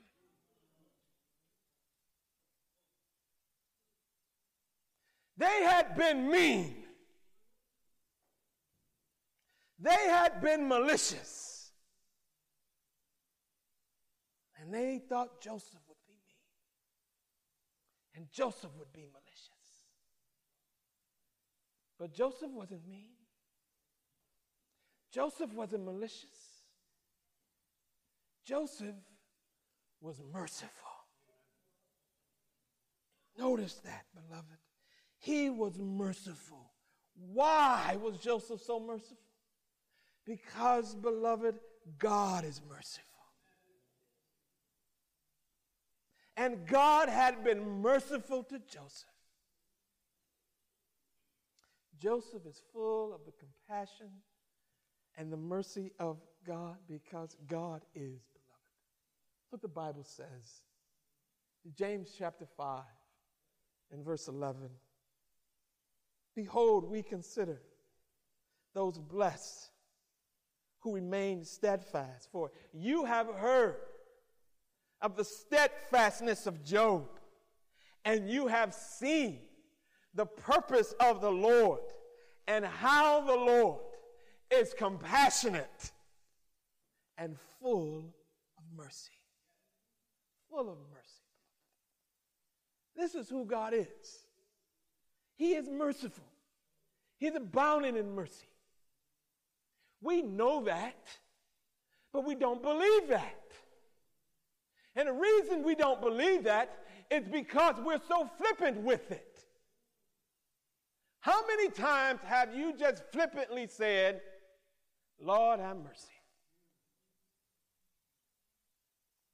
They 5.36 5.62
had 5.62 5.96
been 5.96 6.30
mean. 6.30 6.84
They 9.78 10.08
had 10.08 10.40
been 10.40 10.66
malicious. 10.68 11.70
And 14.58 14.72
they 14.72 15.00
thought 15.08 15.42
Joseph 15.42 15.80
would 15.86 15.98
be 16.06 16.14
mean. 16.14 16.46
And 18.14 18.30
Joseph 18.32 18.70
would 18.78 18.92
be 18.92 19.06
malicious. 19.12 19.46
But 21.98 22.14
Joseph 22.14 22.50
wasn't 22.50 22.86
mean. 22.88 23.10
Joseph 25.12 25.52
wasn't 25.52 25.84
malicious. 25.84 26.64
Joseph 28.44 28.96
was 30.00 30.22
merciful. 30.32 30.70
Notice 33.38 33.74
that, 33.84 34.04
beloved. 34.14 34.58
He 35.18 35.50
was 35.50 35.78
merciful. 35.78 36.72
Why 37.14 37.96
was 38.00 38.18
Joseph 38.18 38.60
so 38.60 38.78
merciful? 38.78 39.16
Because, 40.24 40.94
beloved, 40.94 41.56
God 41.98 42.44
is 42.44 42.60
merciful. 42.68 43.04
And 46.36 46.66
God 46.66 47.08
had 47.08 47.42
been 47.42 47.80
merciful 47.80 48.42
to 48.44 48.58
Joseph. 48.58 49.08
Joseph 51.98 52.44
is 52.46 52.60
full 52.72 53.14
of 53.14 53.20
the 53.24 53.32
compassion 53.32 54.10
and 55.16 55.32
the 55.32 55.36
mercy 55.36 55.92
of 55.98 56.18
God 56.46 56.76
because 56.86 57.36
God 57.46 57.80
is 57.94 58.20
beloved. 58.34 58.76
That's 59.40 59.50
what 59.50 59.62
the 59.62 59.68
Bible 59.68 60.04
says. 60.04 60.60
James 61.74 62.14
chapter 62.16 62.46
5 62.56 62.82
and 63.92 64.04
verse 64.04 64.28
11. 64.28 64.68
Behold, 66.36 66.88
we 66.88 67.02
consider 67.02 67.62
those 68.74 68.98
blessed 68.98 69.70
who 70.80 70.94
remain 70.94 71.44
steadfast, 71.44 72.28
for 72.30 72.52
you 72.74 73.06
have 73.06 73.26
heard 73.26 73.76
of 75.00 75.16
the 75.16 75.24
steadfastness 75.24 76.46
of 76.46 76.62
Job, 76.62 77.08
and 78.04 78.28
you 78.28 78.46
have 78.46 78.74
seen 78.74 79.40
the 80.14 80.26
purpose 80.26 80.94
of 81.00 81.22
the 81.22 81.32
Lord 81.32 81.80
and 82.46 82.64
how 82.64 83.22
the 83.22 83.34
Lord 83.34 83.80
is 84.50 84.74
compassionate 84.74 85.92
and 87.16 87.36
full 87.60 88.14
of 88.58 88.64
mercy. 88.76 89.10
Full 90.50 90.68
of 90.68 90.78
mercy. 90.92 91.06
This 92.94 93.14
is 93.14 93.28
who 93.28 93.46
God 93.46 93.72
is. 93.74 94.25
He 95.36 95.54
is 95.54 95.68
merciful. 95.68 96.24
He's 97.18 97.34
abounding 97.34 97.96
in 97.96 98.14
mercy. 98.14 98.48
We 100.02 100.22
know 100.22 100.64
that, 100.64 101.06
but 102.12 102.26
we 102.26 102.34
don't 102.34 102.62
believe 102.62 103.08
that. 103.08 103.42
And 104.94 105.08
the 105.08 105.12
reason 105.12 105.62
we 105.62 105.74
don't 105.74 106.00
believe 106.00 106.44
that 106.44 106.70
is 107.10 107.24
because 107.28 107.76
we're 107.84 108.00
so 108.08 108.28
flippant 108.38 108.78
with 108.78 109.10
it. 109.10 109.38
How 111.20 111.46
many 111.46 111.70
times 111.70 112.20
have 112.24 112.54
you 112.54 112.72
just 112.78 113.02
flippantly 113.12 113.66
said, 113.66 114.20
Lord, 115.20 115.60
have 115.60 115.76
mercy? 115.76 116.06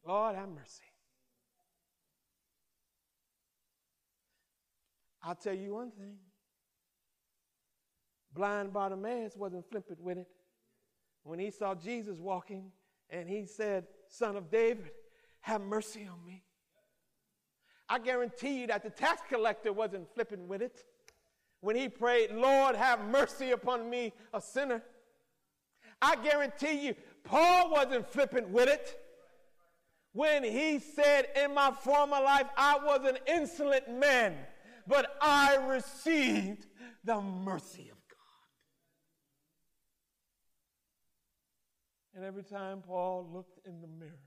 Lord, 0.06 0.34
have 0.34 0.48
mercy. 0.48 0.91
I'll 5.22 5.34
tell 5.34 5.54
you 5.54 5.74
one 5.74 5.90
thing. 5.90 6.16
Blind 8.34 8.72
Bartimaeus 8.72 9.36
wasn't 9.36 9.68
flippant 9.70 10.00
with 10.00 10.18
it. 10.18 10.28
When 11.22 11.38
he 11.38 11.50
saw 11.50 11.74
Jesus 11.74 12.18
walking 12.18 12.72
and 13.10 13.28
he 13.28 13.46
said, 13.46 13.86
Son 14.08 14.36
of 14.36 14.50
David, 14.50 14.90
have 15.40 15.60
mercy 15.60 16.08
on 16.10 16.24
me. 16.24 16.42
I 17.88 17.98
guarantee 17.98 18.60
you 18.60 18.66
that 18.68 18.82
the 18.82 18.90
tax 18.90 19.22
collector 19.28 19.72
wasn't 19.72 20.12
flippant 20.14 20.48
with 20.48 20.62
it 20.62 20.84
when 21.60 21.76
he 21.76 21.88
prayed, 21.88 22.32
Lord, 22.32 22.74
have 22.74 23.04
mercy 23.04 23.52
upon 23.52 23.88
me, 23.88 24.12
a 24.34 24.40
sinner. 24.40 24.82
I 26.00 26.16
guarantee 26.16 26.86
you, 26.86 26.94
Paul 27.22 27.70
wasn't 27.70 28.08
flippant 28.08 28.48
with 28.48 28.68
it 28.68 28.98
when 30.12 30.42
he 30.42 30.80
said, 30.80 31.28
In 31.36 31.54
my 31.54 31.70
former 31.70 32.20
life, 32.20 32.48
I 32.56 32.78
was 32.82 33.06
an 33.06 33.18
insolent 33.26 33.88
man, 33.88 34.34
but 34.86 35.16
I 35.20 35.56
received 35.56 36.66
the 37.04 37.20
mercy 37.20 37.88
of 37.90 37.98
God. 38.08 38.18
And 42.14 42.24
every 42.24 42.42
time 42.42 42.82
Paul 42.86 43.28
looked 43.32 43.66
in 43.66 43.80
the 43.80 43.86
mirror, 43.86 44.18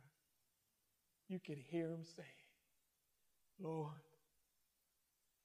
you 1.28 1.40
could 1.40 1.58
hear 1.58 1.90
him 1.90 2.04
say, 2.04 2.24
Lord, 3.60 3.92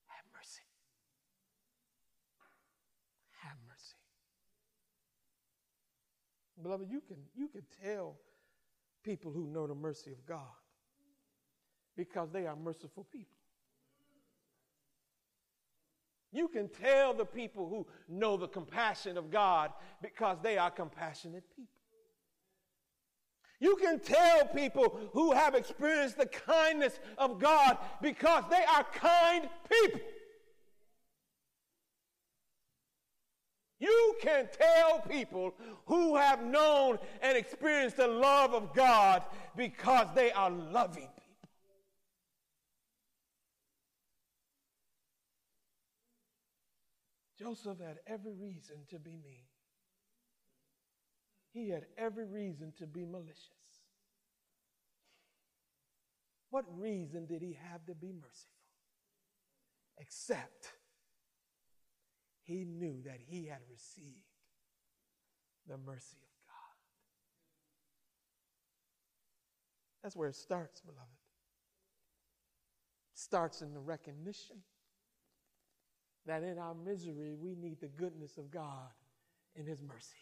have 0.06 0.24
mercy. 0.36 0.62
Have 3.42 3.56
mercy. 3.66 3.96
Beloved, 6.62 6.90
you 6.90 7.00
can, 7.00 7.16
you 7.34 7.48
can 7.48 7.62
tell 7.82 8.16
people 9.02 9.32
who 9.32 9.46
know 9.46 9.66
the 9.66 9.74
mercy 9.74 10.12
of 10.12 10.24
God 10.26 10.40
because 11.96 12.30
they 12.30 12.46
are 12.46 12.56
merciful 12.56 13.06
people. 13.10 13.39
You 16.32 16.48
can 16.48 16.68
tell 16.68 17.12
the 17.12 17.24
people 17.24 17.68
who 17.68 17.86
know 18.08 18.36
the 18.36 18.46
compassion 18.46 19.16
of 19.18 19.30
God 19.30 19.72
because 20.00 20.38
they 20.42 20.58
are 20.58 20.70
compassionate 20.70 21.44
people. 21.56 21.74
You 23.58 23.76
can 23.76 24.00
tell 24.00 24.46
people 24.46 24.98
who 25.12 25.32
have 25.32 25.54
experienced 25.54 26.16
the 26.16 26.26
kindness 26.26 26.98
of 27.18 27.38
God 27.38 27.76
because 28.00 28.44
they 28.50 28.64
are 28.64 28.84
kind 28.84 29.48
people. 29.68 30.00
You 33.80 34.16
can 34.20 34.48
tell 34.52 35.00
people 35.00 35.54
who 35.86 36.16
have 36.16 36.44
known 36.44 36.98
and 37.22 37.36
experienced 37.36 37.96
the 37.96 38.08
love 38.08 38.54
of 38.54 38.74
God 38.74 39.24
because 39.56 40.08
they 40.14 40.30
are 40.32 40.50
loving 40.50 41.08
people. 41.08 41.20
Joseph 47.40 47.78
had 47.78 47.98
every 48.06 48.34
reason 48.34 48.76
to 48.90 48.98
be 48.98 49.12
mean. 49.12 49.46
He 51.52 51.70
had 51.70 51.86
every 51.96 52.26
reason 52.26 52.72
to 52.78 52.86
be 52.86 53.04
malicious. 53.04 53.40
What 56.50 56.64
reason 56.78 57.26
did 57.26 57.40
he 57.40 57.56
have 57.70 57.84
to 57.86 57.94
be 57.94 58.12
merciful? 58.12 58.50
Except 59.98 60.72
he 62.42 62.64
knew 62.64 63.00
that 63.04 63.20
he 63.26 63.46
had 63.46 63.60
received 63.70 64.24
the 65.66 65.78
mercy 65.78 66.18
of 66.18 66.46
God. 66.46 66.76
That's 70.02 70.16
where 70.16 70.28
it 70.28 70.36
starts, 70.36 70.80
beloved. 70.80 71.00
It 73.14 73.18
starts 73.18 73.62
in 73.62 73.72
the 73.72 73.80
recognition 73.80 74.56
that 76.30 76.44
in 76.44 76.58
our 76.58 76.74
misery 76.74 77.34
we 77.34 77.56
need 77.56 77.80
the 77.80 77.88
goodness 77.88 78.38
of 78.38 78.52
God 78.52 78.88
in 79.56 79.66
His 79.66 79.82
mercy. 79.82 80.16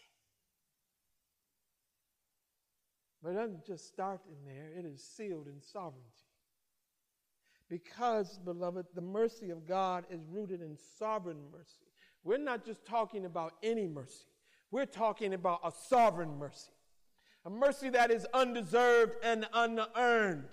But 3.21 3.29
it 3.29 3.35
doesn't 3.35 3.65
just 3.65 3.87
start 3.87 4.21
in 4.27 4.43
there, 4.43 4.71
it 4.75 4.85
is 4.85 5.03
sealed 5.03 5.47
in 5.47 5.61
sovereignty. 5.61 6.03
Because, 7.69 8.39
beloved, 8.43 8.87
the 8.95 9.01
mercy 9.01 9.51
of 9.51 9.67
God 9.67 10.05
is 10.09 10.21
rooted 10.31 10.61
in 10.63 10.75
sovereign 10.97 11.37
mercy. 11.51 11.85
We're 12.23 12.39
not 12.39 12.65
just 12.65 12.83
talking 12.85 13.25
about 13.25 13.53
any 13.61 13.85
mercy, 13.85 14.25
we're 14.71 14.87
talking 14.87 15.35
about 15.35 15.59
a 15.63 15.71
sovereign 15.71 16.39
mercy, 16.39 16.71
a 17.45 17.51
mercy 17.51 17.89
that 17.91 18.09
is 18.09 18.25
undeserved 18.33 19.13
and 19.21 19.47
unearned, 19.53 20.45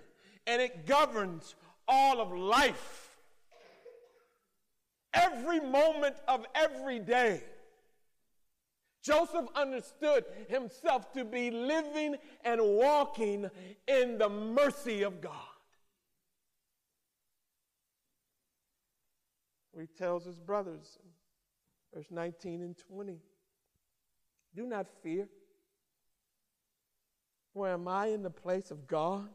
and 0.45 0.61
it 0.61 0.85
governs 0.85 1.55
all 1.87 2.21
of 2.21 2.31
life. 2.31 3.06
Every 5.21 5.59
moment 5.59 6.15
of 6.27 6.45
every 6.55 6.99
day. 6.99 7.41
Joseph 9.03 9.47
understood 9.55 10.25
himself 10.49 11.11
to 11.13 11.23
be 11.23 11.49
living 11.49 12.15
and 12.43 12.61
walking 12.61 13.49
in 13.87 14.17
the 14.17 14.29
mercy 14.29 15.03
of 15.03 15.21
God. 15.21 15.33
He 19.79 19.85
tells 19.85 20.25
his 20.25 20.39
brothers 20.39 20.97
verse 21.93 22.07
19 22.11 22.61
and 22.61 22.77
20. 22.77 23.19
Do 24.55 24.65
not 24.65 24.87
fear. 25.03 25.27
For 27.53 27.67
am 27.69 27.87
I 27.87 28.07
in 28.07 28.23
the 28.23 28.29
place 28.29 28.71
of 28.71 28.87
God? 28.87 29.29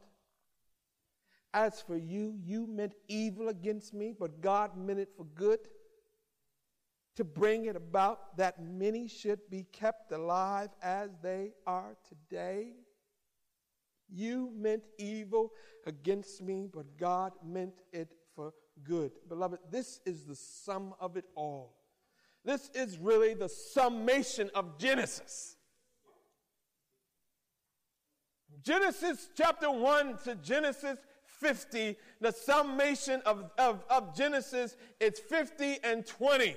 As 1.55 1.81
for 1.83 1.97
you, 1.97 2.35
you 2.43 2.67
meant 2.67 2.95
evil 3.09 3.49
against 3.49 3.93
me, 3.93 4.15
but 4.19 4.41
God 4.41 4.77
meant 4.77 4.99
it 4.99 5.11
for 5.17 5.27
good, 5.35 5.59
to 7.17 7.25
bring 7.25 7.67
it 7.67 7.77
about 7.77 8.37
that 8.39 8.63
many 8.63 9.07
should 9.07 9.41
be 9.51 9.67
kept 9.71 10.13
alive 10.13 10.71
as 10.83 11.11
they 11.23 11.53
are 11.67 11.95
today. 12.09 12.73
You 14.09 14.51
meant 14.57 14.85
evil 14.99 15.53
against 15.87 16.43
me, 16.43 16.69
but 16.73 16.97
God 16.97 17.33
meant 17.45 17.83
it 17.93 18.13
for 18.35 18.55
good. 18.83 19.13
Beloved, 19.29 19.59
this 19.71 20.01
is 20.07 20.25
the 20.25 20.37
sum 20.37 20.95
of 21.01 21.17
it 21.19 21.27
all. 21.35 21.77
This 22.45 22.71
is 22.75 22.99
really 22.99 23.35
the 23.35 23.49
summation 23.49 24.51
of 24.55 24.79
Genesis. 24.79 25.57
Genesis 28.63 29.29
chapter 29.35 29.71
1 29.71 30.19
to 30.25 30.35
Genesis 30.37 30.99
50, 31.43 31.97
the 32.21 32.31
summation 32.31 33.21
of, 33.27 33.51
of, 33.59 33.85
of 33.91 34.17
Genesis, 34.17 34.77
it's 35.01 35.19
50 35.19 35.79
and 35.83 36.07
20. 36.07 36.55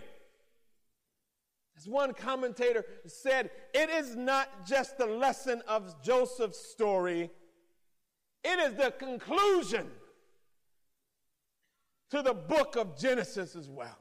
As 1.78 1.88
one 1.88 2.14
commentator 2.14 2.86
said, 3.08 3.50
it 3.74 3.90
is 3.90 4.16
not 4.16 4.66
just 4.66 4.98
the 4.98 5.08
lesson 5.08 5.62
of 5.68 6.02
Joseph's 6.02 6.70
story, 6.72 7.30
it 8.44 8.60
is 8.60 8.76
the 8.76 8.92
conclusion 8.92 9.88
to 12.12 12.22
the 12.22 12.34
book 12.34 12.76
of 12.76 12.98
Genesis 12.98 13.56
as 13.56 13.70
well. 13.70 13.98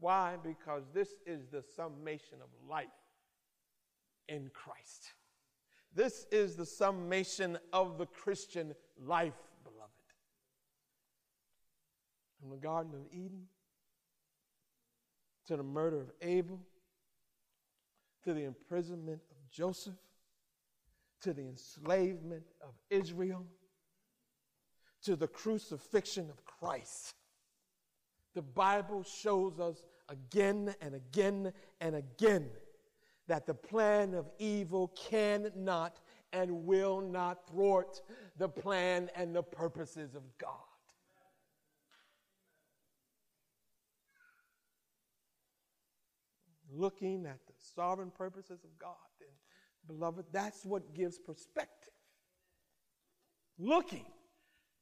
Why? 0.00 0.36
Because 0.42 0.82
this 0.92 1.14
is 1.24 1.46
the 1.52 1.62
summation 1.76 2.38
of 2.42 2.48
life 2.68 2.88
in 4.28 4.50
Christ. 4.52 5.12
This 5.94 6.26
is 6.30 6.56
the 6.56 6.66
summation 6.66 7.58
of 7.72 7.98
the 7.98 8.06
Christian 8.06 8.74
life, 8.98 9.34
beloved. 9.62 9.90
From 12.40 12.50
the 12.50 12.56
Garden 12.56 12.92
of 12.94 13.06
Eden 13.12 13.46
to 15.46 15.56
the 15.56 15.62
murder 15.62 16.00
of 16.00 16.10
Abel 16.22 16.60
to 18.24 18.32
the 18.32 18.44
imprisonment 18.44 19.20
of 19.30 19.50
Joseph 19.50 19.94
to 21.20 21.32
the 21.32 21.42
enslavement 21.42 22.44
of 22.62 22.74
Israel 22.90 23.44
to 25.02 25.16
the 25.16 25.26
crucifixion 25.26 26.30
of 26.30 26.44
Christ. 26.44 27.14
The 28.34 28.42
Bible 28.42 29.02
shows 29.02 29.58
us 29.60 29.84
again 30.08 30.74
and 30.80 30.94
again 30.94 31.52
and 31.80 31.96
again 31.96 32.50
that 33.28 33.46
the 33.46 33.54
plan 33.54 34.14
of 34.14 34.30
evil 34.38 34.88
cannot 34.88 36.00
and 36.32 36.64
will 36.64 37.00
not 37.00 37.46
thwart 37.48 38.00
the 38.38 38.48
plan 38.48 39.10
and 39.14 39.34
the 39.34 39.42
purposes 39.42 40.14
of 40.14 40.22
God. 40.38 40.50
Looking 46.74 47.26
at 47.26 47.46
the 47.46 47.52
sovereign 47.74 48.10
purposes 48.10 48.64
of 48.64 48.78
God, 48.78 48.96
beloved, 49.86 50.24
that's 50.32 50.64
what 50.64 50.94
gives 50.94 51.18
perspective. 51.18 51.92
Looking, 53.58 54.06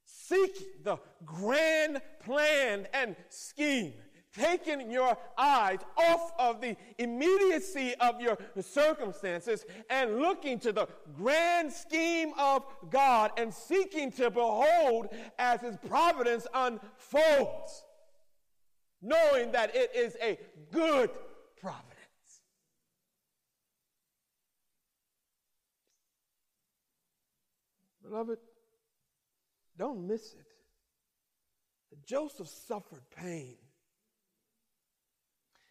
seeking 0.05 0.69
the 0.85 0.99
grand 1.25 2.01
plan 2.25 2.87
and 2.95 3.17
scheme 3.29 3.95
taking 4.37 4.91
your 4.91 5.17
eyes 5.37 5.79
off 5.97 6.33
of 6.39 6.61
the 6.61 6.77
immediacy 6.99 7.95
of 8.01 8.21
your 8.21 8.39
circumstances 8.61 9.65
and 9.89 10.19
looking 10.19 10.59
to 10.61 10.73
the 10.73 10.87
grand 11.17 11.73
scheme 11.73 12.33
of 12.39 12.65
God 12.91 13.33
and 13.37 13.53
seeking 13.53 14.13
to 14.13 14.31
behold 14.31 15.09
as 15.39 15.61
His 15.61 15.77
providence 15.89 16.47
unfolds, 16.55 17.85
knowing 19.03 19.53
that 19.53 19.75
it 19.75 19.91
is 19.95 20.17
a 20.23 20.39
good 20.71 21.11
providence. 21.61 21.89
Beloved, 28.03 28.39
don't 29.77 30.07
miss 30.07 30.35
it. 30.35 30.47
Joseph 32.07 32.49
suffered 32.49 33.03
pain 33.17 33.57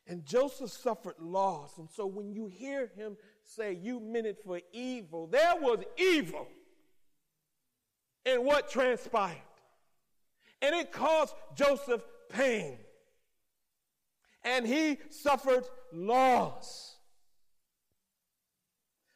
and 0.10 0.26
Joseph 0.26 0.72
suffered 0.72 1.14
loss. 1.20 1.78
And 1.78 1.88
so 1.88 2.08
when 2.08 2.34
you 2.34 2.48
hear 2.48 2.90
him 2.96 3.16
say, 3.44 3.78
You 3.82 4.00
meant 4.00 4.26
it 4.26 4.40
for 4.44 4.60
evil, 4.74 5.28
there 5.28 5.56
was 5.56 5.84
evil 5.98 6.48
in 8.26 8.44
what 8.44 8.70
transpired. 8.70 9.38
And 10.62 10.76
it 10.76 10.92
caused 10.92 11.36
Joseph 11.56 12.02
pain. 12.28 12.80
And 14.44 14.66
he 14.66 14.98
suffered 15.10 15.66
loss. 15.94 16.96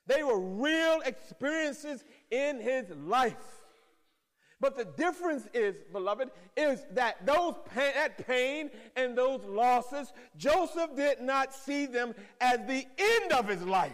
They 0.05 0.23
were 0.23 0.39
real 0.39 1.01
experiences 1.05 2.03
in 2.29 2.59
his 2.59 2.89
life. 2.91 3.62
But 4.63 4.77
the 4.77 4.85
difference 4.85 5.45
is, 5.53 5.75
beloved, 5.91 6.29
is 6.55 6.85
that 6.93 7.25
those 7.25 7.55
pain, 7.75 7.91
that 7.95 8.25
pain 8.25 8.69
and 8.95 9.13
those 9.13 9.43
losses, 9.43 10.13
Joseph 10.37 10.95
did 10.95 11.19
not 11.19 11.53
see 11.53 11.85
them 11.85 12.15
as 12.39 12.59
the 12.65 12.87
end 12.97 13.33
of 13.33 13.49
his 13.49 13.61
life. 13.63 13.91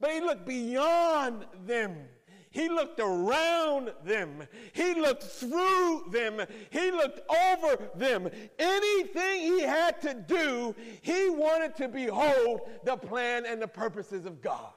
But 0.00 0.12
he 0.12 0.20
looked 0.20 0.46
beyond 0.46 1.44
them. 1.66 1.94
He 2.50 2.70
looked 2.70 2.98
around 3.00 3.92
them. 4.02 4.44
He 4.72 4.94
looked 4.94 5.24
through 5.24 6.06
them. 6.10 6.40
He 6.70 6.90
looked 6.90 7.20
over 7.30 7.90
them. 7.96 8.30
Anything 8.58 9.40
he 9.40 9.60
had 9.60 10.00
to 10.00 10.14
do, 10.14 10.74
he 11.02 11.28
wanted 11.28 11.76
to 11.76 11.88
behold 11.88 12.62
the 12.84 12.96
plan 12.96 13.44
and 13.44 13.60
the 13.60 13.68
purposes 13.68 14.24
of 14.24 14.40
God. 14.40 14.72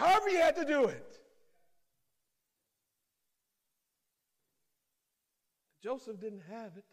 However, 0.00 0.30
you 0.30 0.40
had 0.40 0.56
to 0.56 0.64
do 0.64 0.86
it. 0.86 1.18
Joseph 5.82 6.18
didn't 6.18 6.44
have 6.50 6.72
it. 6.78 6.84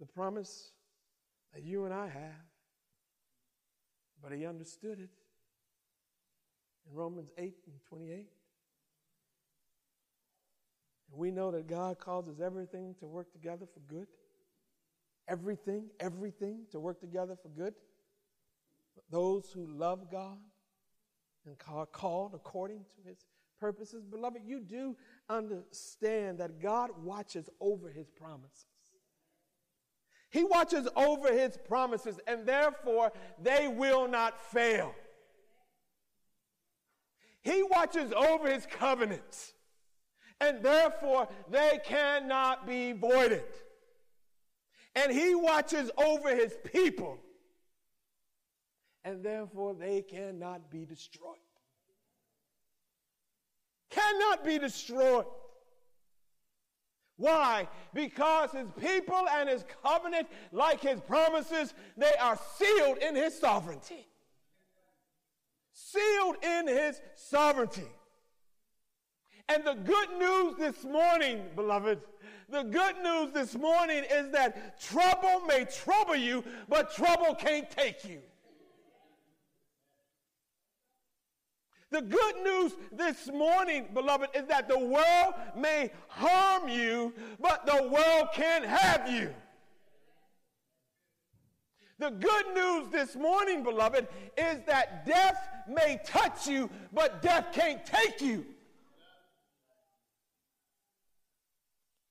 The 0.00 0.06
promise 0.06 0.72
that 1.52 1.62
you 1.62 1.84
and 1.84 1.92
I 1.92 2.08
have. 2.08 2.46
But 4.22 4.32
he 4.32 4.46
understood 4.46 4.98
it 5.00 5.10
in 6.88 6.96
Romans 6.96 7.28
8 7.36 7.52
and 7.66 7.76
28. 7.90 8.14
And 8.16 8.26
we 11.10 11.30
know 11.30 11.50
that 11.50 11.66
God 11.66 11.98
causes 11.98 12.40
everything 12.40 12.94
to 13.00 13.06
work 13.06 13.30
together 13.34 13.66
for 13.66 13.80
good. 13.80 14.06
Everything, 15.28 15.90
everything 16.00 16.60
to 16.72 16.80
work 16.80 17.02
together 17.02 17.36
for 17.42 17.50
good. 17.50 17.74
Those 19.10 19.50
who 19.52 19.66
love 19.66 20.10
God 20.10 20.38
and 21.46 21.58
called 21.58 22.34
according 22.34 22.84
to 22.96 23.08
his 23.08 23.24
purposes. 23.60 24.04
Beloved, 24.04 24.42
you 24.44 24.60
do 24.60 24.96
understand 25.28 26.38
that 26.38 26.60
God 26.60 26.90
watches 27.02 27.48
over 27.60 27.90
his 27.90 28.10
promises. 28.10 28.66
He 30.30 30.42
watches 30.42 30.88
over 30.96 31.32
his 31.32 31.56
promises, 31.56 32.18
and 32.26 32.44
therefore 32.44 33.12
they 33.40 33.68
will 33.68 34.08
not 34.08 34.40
fail. 34.50 34.94
He 37.42 37.62
watches 37.62 38.12
over 38.12 38.50
his 38.50 38.66
covenants, 38.66 39.52
and 40.40 40.62
therefore 40.62 41.28
they 41.48 41.78
cannot 41.84 42.66
be 42.66 42.92
voided. 42.92 43.44
And 44.96 45.12
he 45.12 45.34
watches 45.34 45.90
over 45.96 46.34
his 46.34 46.56
people, 46.64 47.18
and 49.04 49.22
therefore 49.22 49.74
they 49.74 50.02
cannot 50.02 50.70
be 50.70 50.84
destroyed. 50.84 51.36
Cannot 53.90 54.44
be 54.44 54.58
destroyed. 54.58 55.26
Why? 57.16 57.68
Because 57.92 58.50
his 58.50 58.66
people 58.80 59.28
and 59.30 59.48
his 59.48 59.64
covenant, 59.84 60.26
like 60.50 60.80
his 60.80 61.00
promises, 61.00 61.74
they 61.96 62.12
are 62.20 62.38
sealed 62.56 62.98
in 62.98 63.14
his 63.14 63.38
sovereignty. 63.38 64.08
Sealed 65.72 66.36
in 66.42 66.66
his 66.66 67.00
sovereignty. 67.14 67.86
And 69.48 69.64
the 69.64 69.74
good 69.74 70.08
news 70.18 70.56
this 70.58 70.84
morning, 70.84 71.42
beloved, 71.54 72.00
the 72.48 72.62
good 72.62 72.96
news 73.02 73.32
this 73.32 73.54
morning 73.54 74.04
is 74.10 74.30
that 74.32 74.80
trouble 74.80 75.40
may 75.46 75.66
trouble 75.66 76.16
you, 76.16 76.42
but 76.68 76.94
trouble 76.94 77.34
can't 77.34 77.70
take 77.70 78.04
you. 78.08 78.20
The 81.94 82.02
good 82.02 82.42
news 82.42 82.72
this 82.90 83.30
morning, 83.32 83.86
beloved, 83.94 84.30
is 84.34 84.48
that 84.48 84.68
the 84.68 84.76
world 84.76 85.34
may 85.56 85.92
harm 86.08 86.68
you, 86.68 87.14
but 87.38 87.64
the 87.66 87.88
world 87.88 88.30
can't 88.34 88.64
have 88.64 89.08
you. 89.08 89.32
The 92.00 92.10
good 92.10 92.46
news 92.52 92.88
this 92.90 93.14
morning, 93.14 93.62
beloved, 93.62 94.08
is 94.36 94.58
that 94.66 95.06
death 95.06 95.36
may 95.68 96.00
touch 96.04 96.48
you, 96.48 96.68
but 96.92 97.22
death 97.22 97.52
can't 97.52 97.86
take 97.86 98.20
you. 98.20 98.44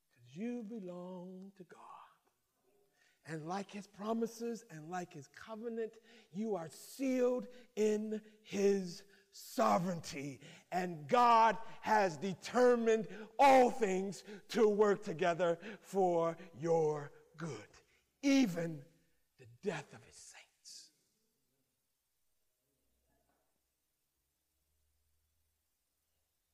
Because 0.08 0.34
you 0.34 0.64
belong 0.64 1.52
to 1.58 1.64
God. 1.66 1.80
And 3.28 3.46
like 3.46 3.70
his 3.70 3.88
promises 3.88 4.64
and 4.72 4.90
like 4.90 5.12
his 5.12 5.28
covenant, 5.36 5.92
you 6.34 6.56
are 6.56 6.70
sealed 6.70 7.48
in 7.76 8.22
his 8.44 9.04
sovereignty. 9.34 10.40
And 10.72 11.08
God 11.08 11.58
has 11.82 12.16
determined 12.18 13.08
all 13.38 13.70
things 13.70 14.24
to 14.50 14.70
work 14.70 15.04
together 15.04 15.60
for 15.82 16.38
your 16.60 17.12
good, 17.38 17.50
even 18.22 18.80
the 19.40 19.46
death 19.64 19.92
of 19.94 20.04
his 20.06 20.16
saints. 20.16 20.90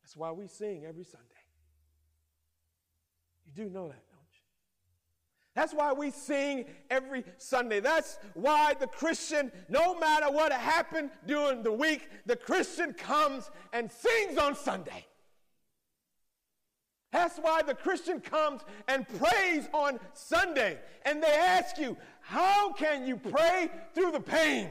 That's 0.02 0.18
why 0.18 0.32
we 0.32 0.48
sing 0.48 0.86
every 0.86 1.04
Sunday. 1.04 1.26
You 3.46 3.65
do 3.65 3.70
know 3.70 3.89
that? 3.89 4.09
That's 5.56 5.74
why 5.74 5.94
we 5.94 6.12
sing 6.12 6.66
every 6.90 7.24
Sunday. 7.38 7.80
That's 7.80 8.20
why 8.34 8.76
the 8.80 8.88
Christian, 8.88 9.52
no 9.68 9.98
matter 10.00 10.32
what 10.32 10.52
happened 10.52 11.10
during 11.26 11.64
the 11.64 11.72
week, 11.72 12.08
the 12.26 12.36
Christian 12.36 12.94
comes 12.94 13.50
and 13.74 13.92
sings 13.92 14.38
on 14.38 14.56
Sunday. 14.56 15.06
That's 17.12 17.38
why 17.40 17.64
the 17.64 17.74
Christian 17.74 18.22
comes 18.22 18.62
and 18.88 19.08
prays 19.08 19.68
on 19.74 20.00
Sunday. 20.14 20.78
And 21.06 21.24
they 21.24 21.34
ask 21.34 21.78
you, 21.80 21.98
how 22.22 22.72
can 22.74 23.08
you 23.08 23.18
pray 23.18 23.70
through 23.96 24.12
the 24.12 24.20
pain? 24.20 24.70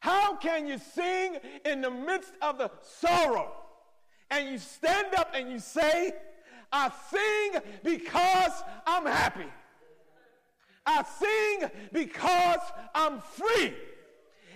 How 0.00 0.36
can 0.36 0.68
you 0.68 0.78
sing 0.78 1.38
in 1.64 1.80
the 1.80 1.90
midst 1.90 2.32
of 2.40 2.58
the 2.58 2.70
sorrow? 3.00 3.52
And 4.30 4.48
you 4.48 4.58
stand 4.58 5.14
up 5.16 5.32
and 5.34 5.50
you 5.50 5.58
say, 5.58 6.12
I 6.72 6.90
sing 7.10 7.62
because 7.82 8.52
I'm 8.86 9.06
happy. 9.06 9.46
I 10.84 11.02
sing 11.02 11.70
because 11.92 12.60
I'm 12.94 13.20
free. 13.20 13.74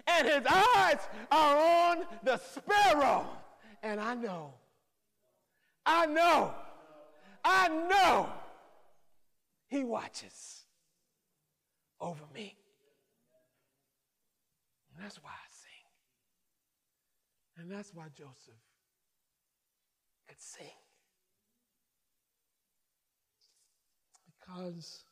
And 0.06 0.26
his 0.26 0.44
eyes 0.46 0.98
are 1.30 1.90
on 1.90 2.04
the 2.24 2.38
sparrow. 2.38 3.26
And 3.82 4.00
I 4.00 4.14
know, 4.14 4.54
I 5.84 6.06
know, 6.06 6.54
I 7.44 7.68
know 7.68 8.28
he 9.68 9.84
watches 9.84 10.64
over 12.00 12.22
me. 12.34 12.56
And 14.94 15.04
that's 15.04 15.16
why 15.22 15.30
I 15.30 15.48
sing. 15.50 15.70
And 17.58 17.70
that's 17.70 17.92
why 17.94 18.04
Joseph 18.14 18.54
could 20.28 20.40
sing. 20.40 20.66
Because 24.52 25.04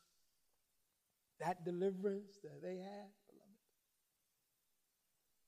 that 1.39 1.65
deliverance 1.65 2.37
that 2.43 2.61
they 2.61 2.77
had, 2.77 3.09
beloved, 3.27 3.57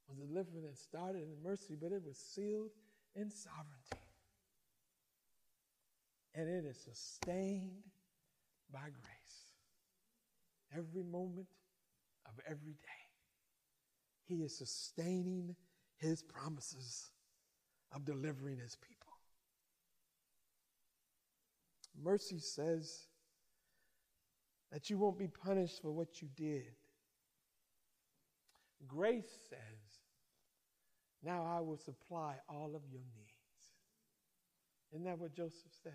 was 0.07 0.17
a 0.17 0.27
deliverance 0.27 0.65
that 0.67 0.77
started 0.77 1.23
in 1.23 1.43
mercy, 1.43 1.75
but 1.79 1.91
it 1.91 2.01
was 2.03 2.17
sealed 2.17 2.71
in 3.15 3.29
sovereignty. 3.29 4.07
And 6.33 6.49
it 6.49 6.65
is 6.67 6.77
sustained 6.77 7.83
by 8.71 8.79
grace. 8.79 9.53
Every 10.75 11.03
moment 11.03 11.47
of 12.25 12.33
every 12.47 12.73
day, 12.73 13.03
He 14.25 14.41
is 14.41 14.57
sustaining 14.57 15.55
His 15.97 16.23
promises 16.23 17.11
of 17.91 18.05
delivering 18.05 18.57
His 18.57 18.75
people. 18.75 19.13
Mercy 22.01 22.39
says, 22.39 23.05
that 24.73 24.89
you 24.89 24.97
won't 24.97 25.19
be 25.19 25.27
punished 25.27 25.83
for 25.83 25.91
what 25.91 26.19
you 26.19 26.27
did. 26.35 26.73
Grace 28.87 29.29
says, 29.47 29.99
Now 31.23 31.45
I 31.45 31.61
will 31.61 31.77
supply 31.77 32.37
all 32.49 32.71
of 32.75 32.81
your 32.91 33.01
needs. 33.15 33.29
Isn't 34.91 35.05
that 35.05 35.19
what 35.19 35.35
Joseph 35.35 35.71
said? 35.83 35.93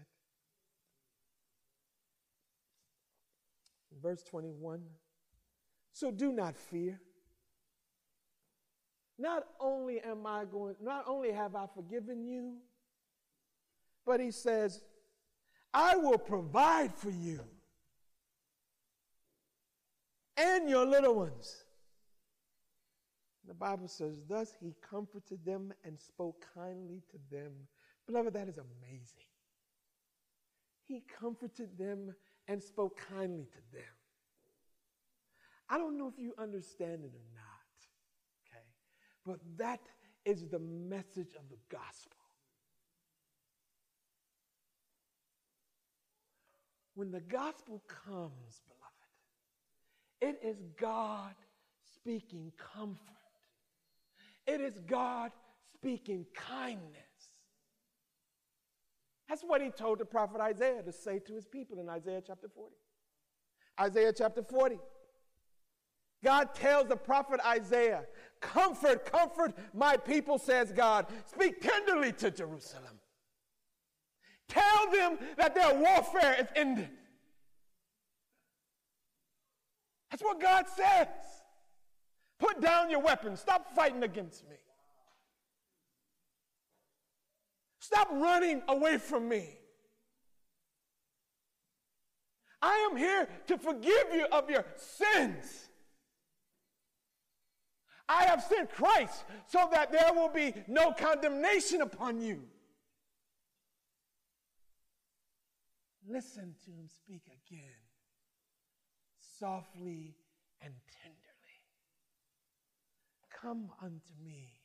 Verse 4.01 4.23
21 4.23 4.81
So 5.93 6.13
do 6.13 6.31
not 6.31 6.57
fear. 6.57 7.01
Not 9.19 9.43
only 9.59 10.01
am 10.01 10.25
I 10.25 10.45
going, 10.45 10.77
not 10.81 11.05
only 11.09 11.33
have 11.33 11.57
I 11.57 11.67
forgiven 11.75 12.25
you, 12.25 12.59
but 14.07 14.21
he 14.21 14.31
says, 14.31 14.85
I 15.75 15.97
will 15.97 16.19
provide 16.19 16.95
for 16.95 17.11
you 17.11 17.41
and 20.39 20.69
your 20.69 20.87
little 20.87 21.15
ones. 21.15 21.65
The 23.47 23.55
Bible 23.55 23.89
says, 23.89 24.21
Thus 24.29 24.53
he 24.61 24.75
comforted 24.89 25.45
them 25.45 25.73
and 25.85 25.99
spoke 25.99 26.45
kindly 26.55 27.03
to 27.11 27.35
them. 27.35 27.53
Beloved, 28.07 28.35
that 28.35 28.49
is 28.49 28.59
amazing. 28.59 29.27
He 30.85 31.03
comforted 31.21 31.77
them 31.79 32.15
and 32.47 32.63
spoke 32.63 32.99
kindly 33.11 33.45
to 33.45 33.77
them. 33.77 33.85
I 35.69 35.77
don't 35.77 35.99
know 35.99 36.09
if 36.09 36.19
you 36.19 36.35
understand 36.39 37.05
it 37.05 37.13
or 37.15 37.29
not, 37.35 37.77
okay? 38.47 38.65
But 39.27 39.41
that 39.59 39.81
is 40.25 40.49
the 40.49 40.59
message 40.59 41.35
of 41.35 41.49
the 41.51 41.59
gospel. 41.71 42.17
When 46.95 47.11
the 47.11 47.21
gospel 47.21 47.83
comes, 47.87 48.63
it 50.21 50.41
is 50.43 50.57
God 50.81 51.35
speaking 51.95 52.53
comfort. 52.75 52.99
It 54.47 54.61
is 54.61 54.79
God 54.87 55.31
speaking 55.75 56.27
kindness. 56.35 57.03
That's 59.29 59.43
what 59.43 59.61
he 59.61 59.71
told 59.71 59.99
the 59.99 60.07
prophet 60.07 60.41
Isaiah 60.41 60.83
to 60.83 60.93
say 60.93 61.19
to 61.19 61.35
his 61.35 61.47
people 61.47 61.79
in 61.79 61.89
Isaiah 61.89 62.23
chapter 62.27 62.49
40. 62.49 62.75
Isaiah 63.81 64.13
chapter 64.13 64.43
40. 64.43 64.79
God 66.25 66.55
tells 66.55 66.89
the 66.89 66.97
prophet 66.97 67.41
Isaiah, 67.47 68.05
Comfort, 68.41 69.11
comfort 69.11 69.53
my 69.75 69.97
people, 69.97 70.39
says 70.39 70.73
God. 70.73 71.07
Speak 71.27 71.61
tenderly 71.61 72.13
to 72.13 72.31
Jerusalem. 72.31 72.99
Tell 74.49 74.91
them 74.91 75.19
that 75.37 75.55
their 75.55 75.75
warfare 75.75 76.37
is 76.41 76.47
ended. 76.57 76.89
That's 80.11 80.23
what 80.23 80.41
God 80.41 80.67
says. 80.69 81.09
Put 82.39 82.61
down 82.61 82.91
your 82.91 83.01
weapons. 83.01 83.41
Stop 83.41 83.75
fighting 83.75 84.03
against 84.03 84.49
me. 84.49 84.57
Stop 87.81 88.09
running 88.13 88.63
away 88.69 88.99
from 88.99 89.29
me. 89.29 89.59
I 92.61 92.89
am 92.91 92.97
here 92.97 93.29
to 93.47 93.59
forgive 93.59 94.13
you 94.13 94.27
of 94.33 94.51
your 94.51 94.65
sins. 94.77 95.69
I 98.09 98.25
have 98.25 98.43
sent 98.43 98.73
Christ 98.73 99.25
so 99.47 99.69
that 99.71 99.93
there 99.93 100.13
will 100.15 100.31
be 100.31 100.55
no 100.67 100.93
condemnation 100.93 101.83
upon 101.83 102.21
you. 102.21 102.43
Listen 106.09 106.55
to 106.65 106.71
him 106.71 106.89
speak 106.89 107.23
again 107.27 107.88
softly 109.39 110.15
and 110.63 110.73
tenderly. 111.03 111.19
Come 113.41 113.71
unto 113.83 114.13
me, 114.25 114.61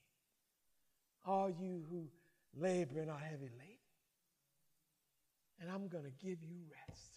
all 1.26 1.50
you 1.50 1.84
who 1.90 2.08
labor 2.56 3.02
and 3.02 3.10
are 3.10 3.20
heavy 3.20 3.50
laden, 3.60 3.78
and 5.60 5.70
I'm 5.70 5.88
going 5.88 6.06
to 6.06 6.26
give 6.26 6.44
you 6.44 6.58
rest. 6.90 7.10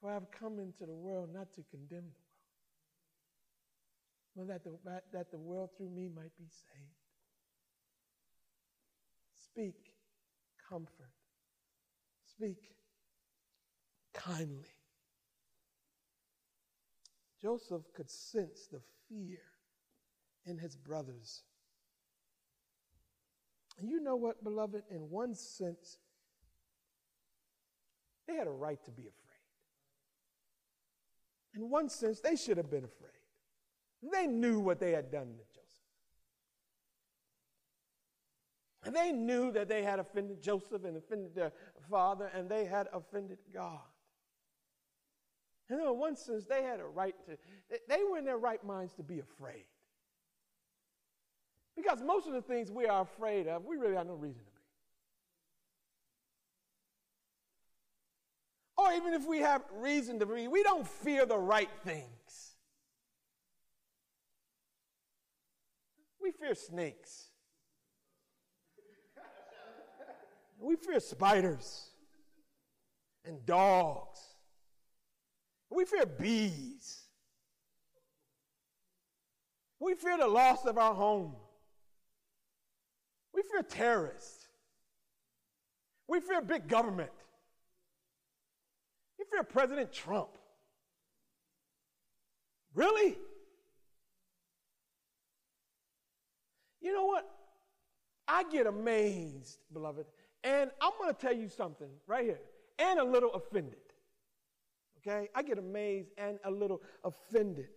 For 0.00 0.12
I've 0.12 0.30
come 0.30 0.60
into 0.60 0.86
the 0.86 0.94
world 0.94 1.30
not 1.34 1.52
to 1.54 1.64
condemn 1.70 2.04
the 4.36 4.42
world, 4.44 4.46
but 4.46 4.46
that 4.46 4.64
the, 4.64 5.02
that 5.12 5.30
the 5.32 5.38
world 5.38 5.70
through 5.76 5.90
me 5.90 6.08
might 6.14 6.36
be 6.38 6.46
saved. 6.46 6.94
Speak 9.34 9.74
comfort 10.68 11.17
speak 12.38 12.70
kindly. 14.14 14.68
Joseph 17.40 17.82
could 17.94 18.10
sense 18.10 18.68
the 18.70 18.80
fear 19.08 19.38
in 20.46 20.58
his 20.58 20.76
brothers. 20.76 21.42
You 23.80 24.00
know 24.00 24.16
what, 24.16 24.42
beloved? 24.42 24.82
In 24.90 25.08
one 25.10 25.34
sense, 25.34 25.98
they 28.26 28.34
had 28.34 28.48
a 28.48 28.50
right 28.50 28.82
to 28.84 28.90
be 28.90 29.02
afraid. 29.02 29.14
In 31.54 31.70
one 31.70 31.88
sense, 31.88 32.20
they 32.20 32.36
should 32.36 32.56
have 32.56 32.70
been 32.70 32.84
afraid. 32.84 33.12
They 34.12 34.26
knew 34.26 34.58
what 34.60 34.80
they 34.80 34.92
had 34.92 35.10
done 35.10 35.26
to 35.26 35.44
Joseph. 35.54 35.68
And 38.88 38.96
they 38.96 39.12
knew 39.12 39.52
that 39.52 39.68
they 39.68 39.82
had 39.82 39.98
offended 39.98 40.42
Joseph 40.42 40.82
and 40.82 40.96
offended 40.96 41.34
their 41.34 41.52
father, 41.90 42.30
and 42.34 42.48
they 42.48 42.64
had 42.64 42.88
offended 42.94 43.36
God. 43.52 43.82
And 45.68 45.78
in 45.78 45.98
one 45.98 46.16
sense, 46.16 46.46
they 46.46 46.62
had 46.62 46.80
a 46.80 46.86
right 46.86 47.14
to, 47.26 47.36
they 47.86 48.02
were 48.10 48.16
in 48.16 48.24
their 48.24 48.38
right 48.38 48.64
minds 48.64 48.94
to 48.94 49.02
be 49.02 49.18
afraid. 49.18 49.66
Because 51.76 52.00
most 52.00 52.28
of 52.28 52.32
the 52.32 52.40
things 52.40 52.72
we 52.72 52.86
are 52.86 53.02
afraid 53.02 53.46
of, 53.46 53.66
we 53.66 53.76
really 53.76 53.94
have 53.94 54.06
no 54.06 54.14
reason 54.14 54.40
to 54.42 54.52
be. 54.52 54.62
Or 58.78 58.92
even 58.94 59.12
if 59.12 59.26
we 59.26 59.40
have 59.40 59.64
reason 59.70 60.18
to 60.20 60.24
be, 60.24 60.48
we 60.48 60.62
don't 60.62 60.88
fear 60.88 61.26
the 61.26 61.36
right 61.36 61.68
things. 61.84 62.54
We 66.22 66.30
fear 66.30 66.54
snakes. 66.54 67.27
We 70.60 70.76
fear 70.76 71.00
spiders 71.00 71.90
and 73.24 73.44
dogs. 73.46 74.20
We 75.70 75.84
fear 75.84 76.06
bees. 76.06 77.02
We 79.80 79.94
fear 79.94 80.18
the 80.18 80.26
loss 80.26 80.64
of 80.64 80.78
our 80.78 80.94
home. 80.94 81.36
We 83.32 83.42
fear 83.42 83.62
terrorists. 83.62 84.48
We 86.08 86.20
fear 86.20 86.40
big 86.40 86.66
government. 86.66 87.10
We 89.18 89.26
fear 89.30 89.44
President 89.44 89.92
Trump. 89.92 90.30
Really? 92.74 93.16
You 96.80 96.92
know 96.92 97.04
what? 97.04 97.28
I 98.26 98.44
get 98.50 98.66
amazed, 98.66 99.58
beloved. 99.72 100.06
And 100.44 100.70
I'm 100.80 100.92
going 100.98 101.14
to 101.14 101.20
tell 101.20 101.34
you 101.34 101.48
something 101.48 101.88
right 102.06 102.24
here, 102.24 102.40
and 102.78 102.98
a 103.00 103.04
little 103.04 103.32
offended. 103.32 103.78
Okay? 104.98 105.28
I 105.34 105.42
get 105.42 105.58
amazed 105.58 106.10
and 106.16 106.38
a 106.44 106.50
little 106.50 106.82
offended. 107.04 107.68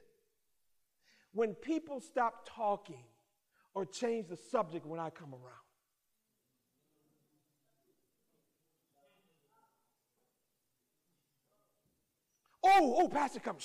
When 1.34 1.54
people 1.54 2.00
stop 2.00 2.47
talking 2.47 3.04
or 3.74 3.86
change 3.86 4.28
the 4.28 4.38
subject 4.38 4.86
when 4.86 5.00
I 5.00 5.10
come 5.10 5.34
around. 5.34 5.56
Oh, 12.63 12.95
oh, 13.00 13.10
Pastor, 13.10 13.39
come. 13.39 13.58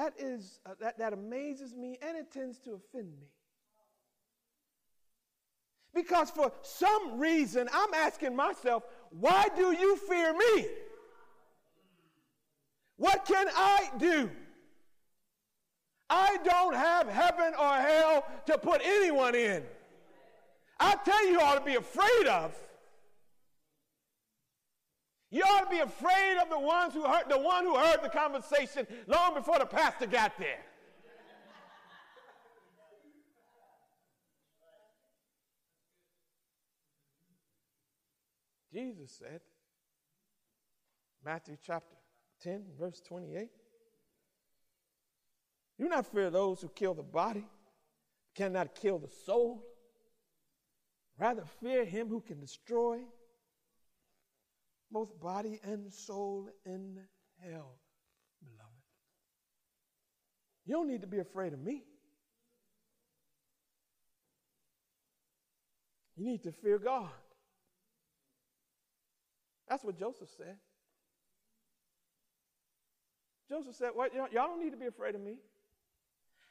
That 0.00 0.14
is 0.18 0.60
uh, 0.64 0.70
that, 0.80 0.96
that 0.96 1.12
amazes 1.12 1.74
me 1.74 1.98
and 2.00 2.16
it 2.16 2.32
tends 2.32 2.58
to 2.60 2.70
offend 2.70 3.12
me. 3.20 3.26
Because 5.92 6.30
for 6.30 6.50
some 6.62 7.20
reason, 7.20 7.68
I'm 7.70 7.92
asking 7.92 8.34
myself, 8.34 8.84
why 9.10 9.48
do 9.54 9.72
you 9.72 9.96
fear 9.96 10.32
me? 10.32 10.68
What 12.96 13.26
can 13.26 13.46
I 13.54 13.90
do? 13.98 14.30
I 16.08 16.38
don't 16.44 16.74
have 16.74 17.06
heaven 17.06 17.52
or 17.60 17.74
hell 17.74 18.24
to 18.46 18.56
put 18.56 18.80
anyone 18.82 19.34
in. 19.34 19.62
I 20.78 20.96
tell 21.04 21.28
you, 21.28 21.42
ought 21.42 21.58
to 21.58 21.64
be 21.64 21.74
afraid 21.74 22.26
of. 22.26 22.54
You 25.30 25.42
ought 25.42 25.60
to 25.60 25.70
be 25.70 25.78
afraid 25.78 26.38
of 26.42 26.50
the 26.50 26.58
ones 26.58 26.92
who 26.92 27.04
heard 27.04 27.28
the 27.28 27.38
one 27.38 27.64
who 27.64 27.76
heard 27.76 28.02
the 28.02 28.08
conversation 28.08 28.86
long 29.06 29.34
before 29.34 29.60
the 29.60 29.66
pastor 29.66 30.06
got 30.06 30.36
there. 30.38 30.58
Jesus 38.72 39.10
said, 39.18 39.40
Matthew 41.24 41.56
chapter 41.64 41.96
10, 42.42 42.64
verse 42.78 43.00
28. 43.06 43.48
Do 45.78 45.88
not 45.88 46.06
fear 46.06 46.30
those 46.30 46.60
who 46.60 46.68
kill 46.68 46.94
the 46.94 47.02
body, 47.02 47.44
cannot 48.34 48.74
kill 48.74 48.98
the 48.98 49.08
soul. 49.08 49.64
Rather, 51.18 51.44
fear 51.60 51.84
him 51.84 52.08
who 52.08 52.20
can 52.20 52.40
destroy 52.40 53.00
both 54.90 55.20
body 55.20 55.60
and 55.62 55.92
soul 55.92 56.48
in 56.64 56.98
hell, 57.38 57.78
beloved. 58.42 58.70
You 60.66 60.74
don't 60.74 60.88
need 60.88 61.00
to 61.02 61.06
be 61.06 61.18
afraid 61.18 61.52
of 61.52 61.60
me. 61.60 61.84
You 66.16 66.24
need 66.26 66.42
to 66.42 66.52
fear 66.52 66.78
God. 66.78 67.08
That's 69.68 69.84
what 69.84 69.98
Joseph 69.98 70.28
said. 70.36 70.56
Joseph 73.48 73.74
said, 73.74 73.90
well, 73.96 74.08
y'all 74.14 74.28
don't 74.32 74.62
need 74.62 74.70
to 74.70 74.76
be 74.76 74.86
afraid 74.86 75.14
of 75.14 75.20
me. 75.20 75.36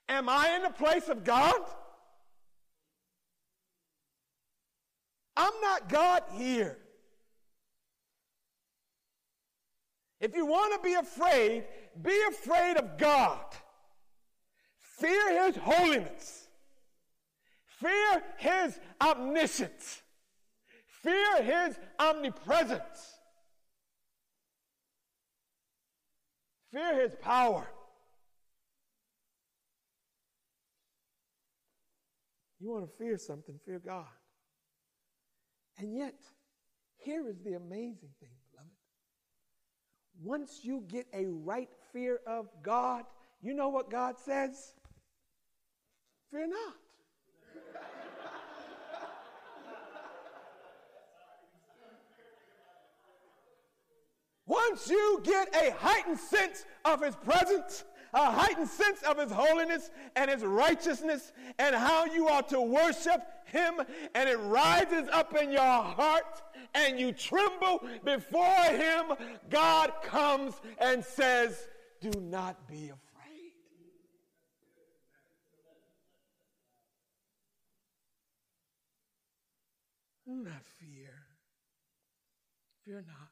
Am 0.08 0.28
I 0.28 0.56
in 0.56 0.63
the 0.63 0.69
place 0.69 1.08
of 1.08 1.23
God? 1.23 1.62
I'm 5.38 5.54
not 5.62 5.88
God 5.88 6.23
here. 6.34 6.78
If 10.19 10.36
you 10.36 10.45
want 10.45 10.73
to 10.73 10.88
be 10.88 10.95
afraid, 10.95 11.63
be 12.01 12.21
afraid 12.29 12.77
of 12.77 12.97
God. 12.97 13.45
Fear 14.79 15.45
His 15.45 15.55
holiness. 15.58 16.47
Fear 17.65 18.23
His 18.38 18.79
omniscience. 19.01 20.01
Fear 21.01 21.43
his 21.43 21.79
omnipresence. 21.97 23.19
Fear 26.73 27.01
his 27.01 27.15
power. 27.21 27.67
You 32.60 32.69
want 32.69 32.86
to 32.86 32.97
fear 32.97 33.17
something, 33.17 33.58
fear 33.65 33.79
God. 33.79 34.05
And 35.77 35.95
yet, 35.95 36.19
here 36.97 37.29
is 37.29 37.39
the 37.45 37.53
amazing 37.53 38.10
thing. 38.19 38.38
Once 40.23 40.60
you 40.63 40.84
get 40.88 41.08
a 41.13 41.25
right 41.27 41.69
fear 41.93 42.19
of 42.27 42.49
God, 42.62 43.05
you 43.41 43.53
know 43.53 43.69
what 43.69 43.89
God 43.89 44.17
says? 44.19 44.73
Fear 46.29 46.47
not. 46.47 46.75
Once 54.45 54.89
you 54.89 55.21
get 55.23 55.55
a 55.55 55.71
heightened 55.71 56.19
sense 56.19 56.65
of 56.84 57.01
his 57.01 57.15
presence, 57.15 57.86
a 58.13 58.32
heightened 58.32 58.69
sense 58.69 59.02
of 59.04 59.17
his 59.17 59.32
holiness 59.32 59.91
and 60.15 60.30
his 60.30 60.43
righteousness 60.43 61.32
and 61.58 61.76
how 61.76 62.06
you 62.06 62.28
are 62.28 62.43
to 62.43 62.62
worship 62.62 63.22
him, 63.45 63.76
and 64.15 64.30
it 64.30 64.38
rises 64.38 65.08
up 65.12 65.36
in 65.36 65.52
your 65.52 65.62
heart 65.62 66.41
and 66.74 67.00
you 67.00 67.12
tremble 67.12 67.82
before 68.04 68.63
him, 68.63 69.06
God 69.50 69.91
comes 70.04 70.54
and 70.80 71.04
says, 71.04 71.67
Do 72.02 72.12
not 72.19 72.67
be 72.67 72.86
afraid. 72.86 73.00
Do 80.25 80.36
not 80.44 80.63
fear. 80.79 81.13
Fear 82.86 83.04
not. 83.08 83.29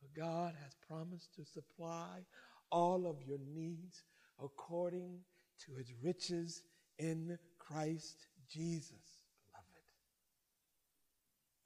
For 0.00 0.20
God 0.20 0.54
has 0.62 0.72
promised 0.86 1.34
to 1.34 1.44
supply 1.44 2.24
all 2.70 3.06
of 3.06 3.16
your 3.26 3.38
needs 3.54 4.04
according 4.42 5.18
to 5.66 5.74
his 5.74 5.92
riches 6.02 6.62
in 6.98 7.38
Christ 7.58 8.26
Jesus, 8.50 9.24
beloved. 9.46 9.66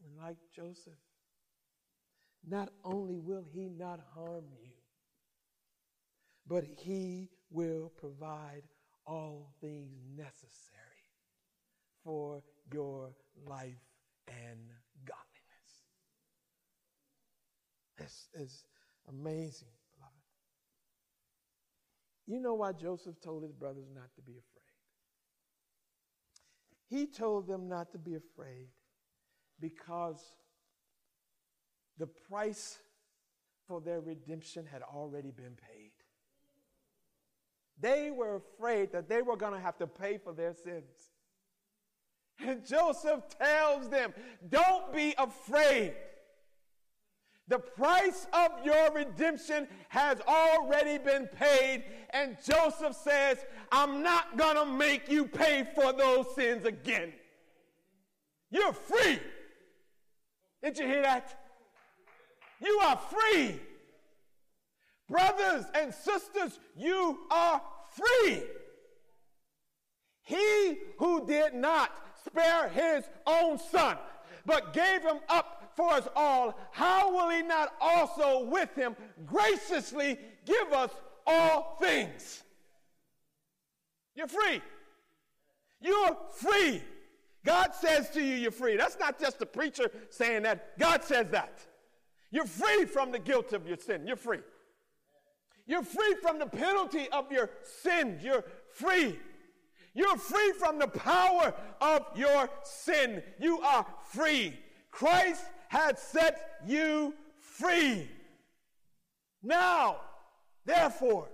And 0.05 0.17
like 0.25 0.39
Joseph, 0.55 0.99
not 2.49 2.71
only 2.85 3.19
will 3.19 3.45
he 3.53 3.69
not 3.69 4.01
harm 4.15 4.45
you, 4.61 4.73
but 6.47 6.65
he 6.65 7.31
will 7.51 7.93
provide 7.97 8.63
all 9.07 9.53
things 9.61 9.93
necessary 10.17 10.79
for 12.03 12.43
your 12.73 13.15
life 13.47 13.75
and 14.29 14.59
godliness. 15.05 15.23
This 17.97 18.29
is 18.35 18.65
amazing. 19.09 19.69
You 22.27 22.41
know 22.41 22.55
why 22.55 22.73
Joseph 22.73 23.21
told 23.21 23.43
his 23.43 23.53
brothers 23.53 23.89
not 23.95 24.15
to 24.15 24.23
be 24.23 24.33
afraid? 24.33 24.63
He 26.89 27.07
told 27.07 27.47
them 27.47 27.69
not 27.69 27.93
to 27.93 27.99
be 27.99 28.15
afraid 28.15 28.69
because 29.61 30.23
the 31.99 32.07
price 32.07 32.79
for 33.67 33.81
their 33.81 34.01
redemption 34.01 34.67
had 34.67 34.83
already 34.83 35.31
been 35.31 35.57
paid. 35.57 35.93
They 37.81 38.11
were 38.11 38.37
afraid 38.37 38.93
that 38.93 39.09
they 39.09 39.23
were 39.23 39.37
going 39.37 39.55
to 39.55 39.61
have 39.61 39.79
to 39.79 39.87
pay 39.87 40.19
for 40.19 40.33
their 40.33 40.55
sins. 40.55 41.11
And 42.45 42.67
Joseph 42.67 43.23
tells 43.39 43.89
them, 43.89 44.13
Don't 44.49 44.93
be 44.93 45.15
afraid. 45.17 45.95
The 47.53 47.59
price 47.59 48.27
of 48.33 48.65
your 48.65 48.93
redemption 48.93 49.69
has 49.91 50.19
already 50.27 50.97
been 50.97 51.27
paid. 51.27 51.85
And 52.09 52.39
Joseph 52.43 52.97
says, 52.97 53.45
I'm 53.71 54.03
not 54.03 54.39
going 54.39 54.57
to 54.57 54.65
make 54.65 55.11
you 55.11 55.27
pay 55.27 55.69
for 55.75 55.93
those 55.93 56.35
sins 56.35 56.65
again. 56.65 57.13
You're 58.51 58.73
free. 58.73 59.21
Did 60.63 60.79
you 60.79 60.87
hear 60.87 61.03
that? 61.03 61.39
You 62.59 62.81
are 62.85 62.97
free. 62.97 63.61
Brothers 65.11 65.67
and 65.75 65.93
sisters, 65.93 66.59
you 66.75 67.19
are 67.31 67.61
free. 67.91 68.45
He 70.23 70.79
who 70.97 71.27
did 71.27 71.53
not 71.53 71.91
spare 72.25 72.71
his 72.71 73.05
own 73.27 73.59
son, 73.59 73.99
but 74.47 74.73
gave 74.73 75.03
him 75.03 75.19
up 75.29 75.62
for 75.77 75.91
us 75.93 76.09
all, 76.15 76.59
how 76.71 77.13
will 77.13 77.31
he 77.31 77.43
not 77.43 77.75
also 77.81 78.45
with 78.45 78.75
him 78.75 78.97
graciously 79.27 80.19
give 80.45 80.73
us 80.73 80.91
all 81.27 81.77
things? 81.81 82.43
You're 84.15 84.29
free. 84.29 84.61
You're 85.81 86.17
free. 86.37 86.83
God 87.45 87.75
says 87.75 88.11
to 88.11 88.23
you, 88.23 88.35
you're 88.35 88.51
free. 88.53 88.77
That's 88.77 88.99
not 88.99 89.19
just 89.19 89.39
the 89.39 89.47
preacher 89.47 89.91
saying 90.11 90.43
that. 90.45 90.79
God 90.79 91.03
says 91.03 91.29
that. 91.31 91.67
You're 92.31 92.47
free 92.47 92.85
from 92.85 93.11
the 93.11 93.19
guilt 93.19 93.53
of 93.53 93.67
your 93.67 93.77
sin. 93.77 94.07
You're 94.07 94.17
free. 94.17 94.41
You're 95.67 95.83
free 95.83 96.15
from 96.23 96.39
the 96.39 96.47
penalty 96.47 97.09
of 97.11 97.31
your 97.31 97.51
sins. 97.83 98.23
You're 98.23 98.45
free. 98.73 99.19
You're 99.95 100.17
free 100.17 100.53
from 100.59 100.79
the 100.79 100.89
power 100.89 101.55
of 101.81 102.07
your 102.17 102.49
sin. 102.63 103.23
You 103.39 103.61
are 103.61 103.87
free. 104.07 104.59
Christ 104.91 105.45
has 105.73 105.99
set 105.99 106.59
you 106.67 107.15
free. 107.41 108.07
Now, 109.43 109.97
therefore, 110.67 111.31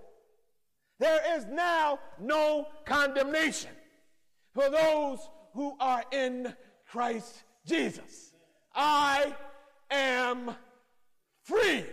there 1.00 1.20
is 1.36 1.44
now 1.46 1.98
no 2.20 2.68
condemnation 2.84 3.72
for 4.54 4.70
those 4.70 5.18
who 5.54 5.74
are 5.80 6.04
in 6.12 6.54
Christ 6.86 7.42
Jesus. 7.66 8.32
I 8.72 9.34
am 9.90 10.52
free. 11.42 11.84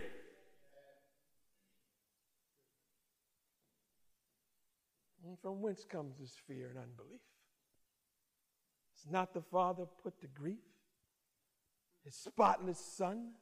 And 5.24 5.36
from 5.42 5.60
whence 5.60 5.84
comes 5.84 6.14
this 6.20 6.36
fear 6.46 6.68
and 6.68 6.78
unbelief? 6.78 7.20
It's 8.94 9.10
not 9.10 9.34
the 9.34 9.42
Father 9.42 9.86
put 10.04 10.20
to 10.20 10.28
grief 10.28 10.60
his 12.06 12.14
spotless 12.14 12.78
Son 12.78 13.32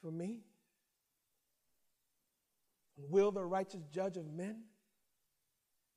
for 0.00 0.12
me? 0.12 0.44
Will 2.96 3.32
the 3.32 3.44
righteous 3.44 3.82
judge 3.92 4.16
of 4.16 4.30
men 4.32 4.62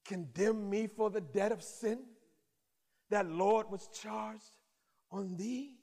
condemn 0.06 0.70
me 0.70 0.88
for 0.88 1.12
the 1.12 1.22
debt 1.22 1.52
of 1.52 1.62
sin 1.62 2.00
that 3.12 3.30
Lord 3.30 3.70
was 3.70 3.88
charged 3.94 4.58
on 5.12 5.38
thee? 5.38 5.76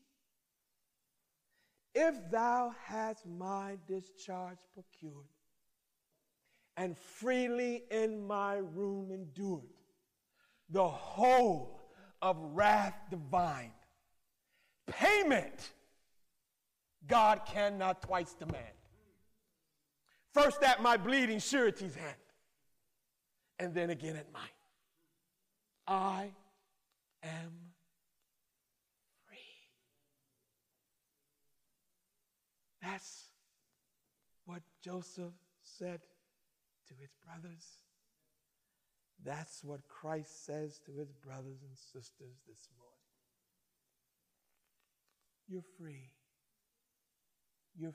If 1.94 2.16
thou 2.30 2.74
hast 2.86 3.24
my 3.24 3.78
discharge 3.86 4.58
procured, 4.74 5.26
and 6.76 6.98
freely 6.98 7.84
in 7.90 8.26
my 8.26 8.56
room 8.56 9.12
endured 9.12 9.68
the 10.70 10.88
whole 10.88 11.80
of 12.22 12.36
wrath 12.40 12.94
divine, 13.10 13.72
payment 14.92 15.72
God 17.06 17.40
cannot 17.46 18.02
twice 18.02 18.34
demand. 18.34 18.64
First 20.32 20.62
at 20.62 20.80
my 20.80 20.96
bleeding 20.96 21.40
surety's 21.40 21.94
hand, 21.94 22.14
and 23.58 23.74
then 23.74 23.90
again 23.90 24.16
at 24.16 24.32
mine. 24.32 24.42
I 25.88 26.30
am 27.24 27.50
free. 29.26 29.38
That's 32.80 33.24
what 34.44 34.62
Joseph 34.84 35.34
said 35.64 36.00
to 36.86 36.94
his 36.94 37.10
brothers. 37.24 37.66
That's 39.24 39.64
what 39.64 39.80
Christ 39.88 40.46
says 40.46 40.80
to 40.86 40.92
his 40.92 41.12
brothers 41.12 41.62
and 41.66 41.76
sisters 41.76 42.36
this 42.48 42.68
morning. 42.78 42.89
You're 45.50 45.64
free. 45.76 46.12
You're 47.74 47.94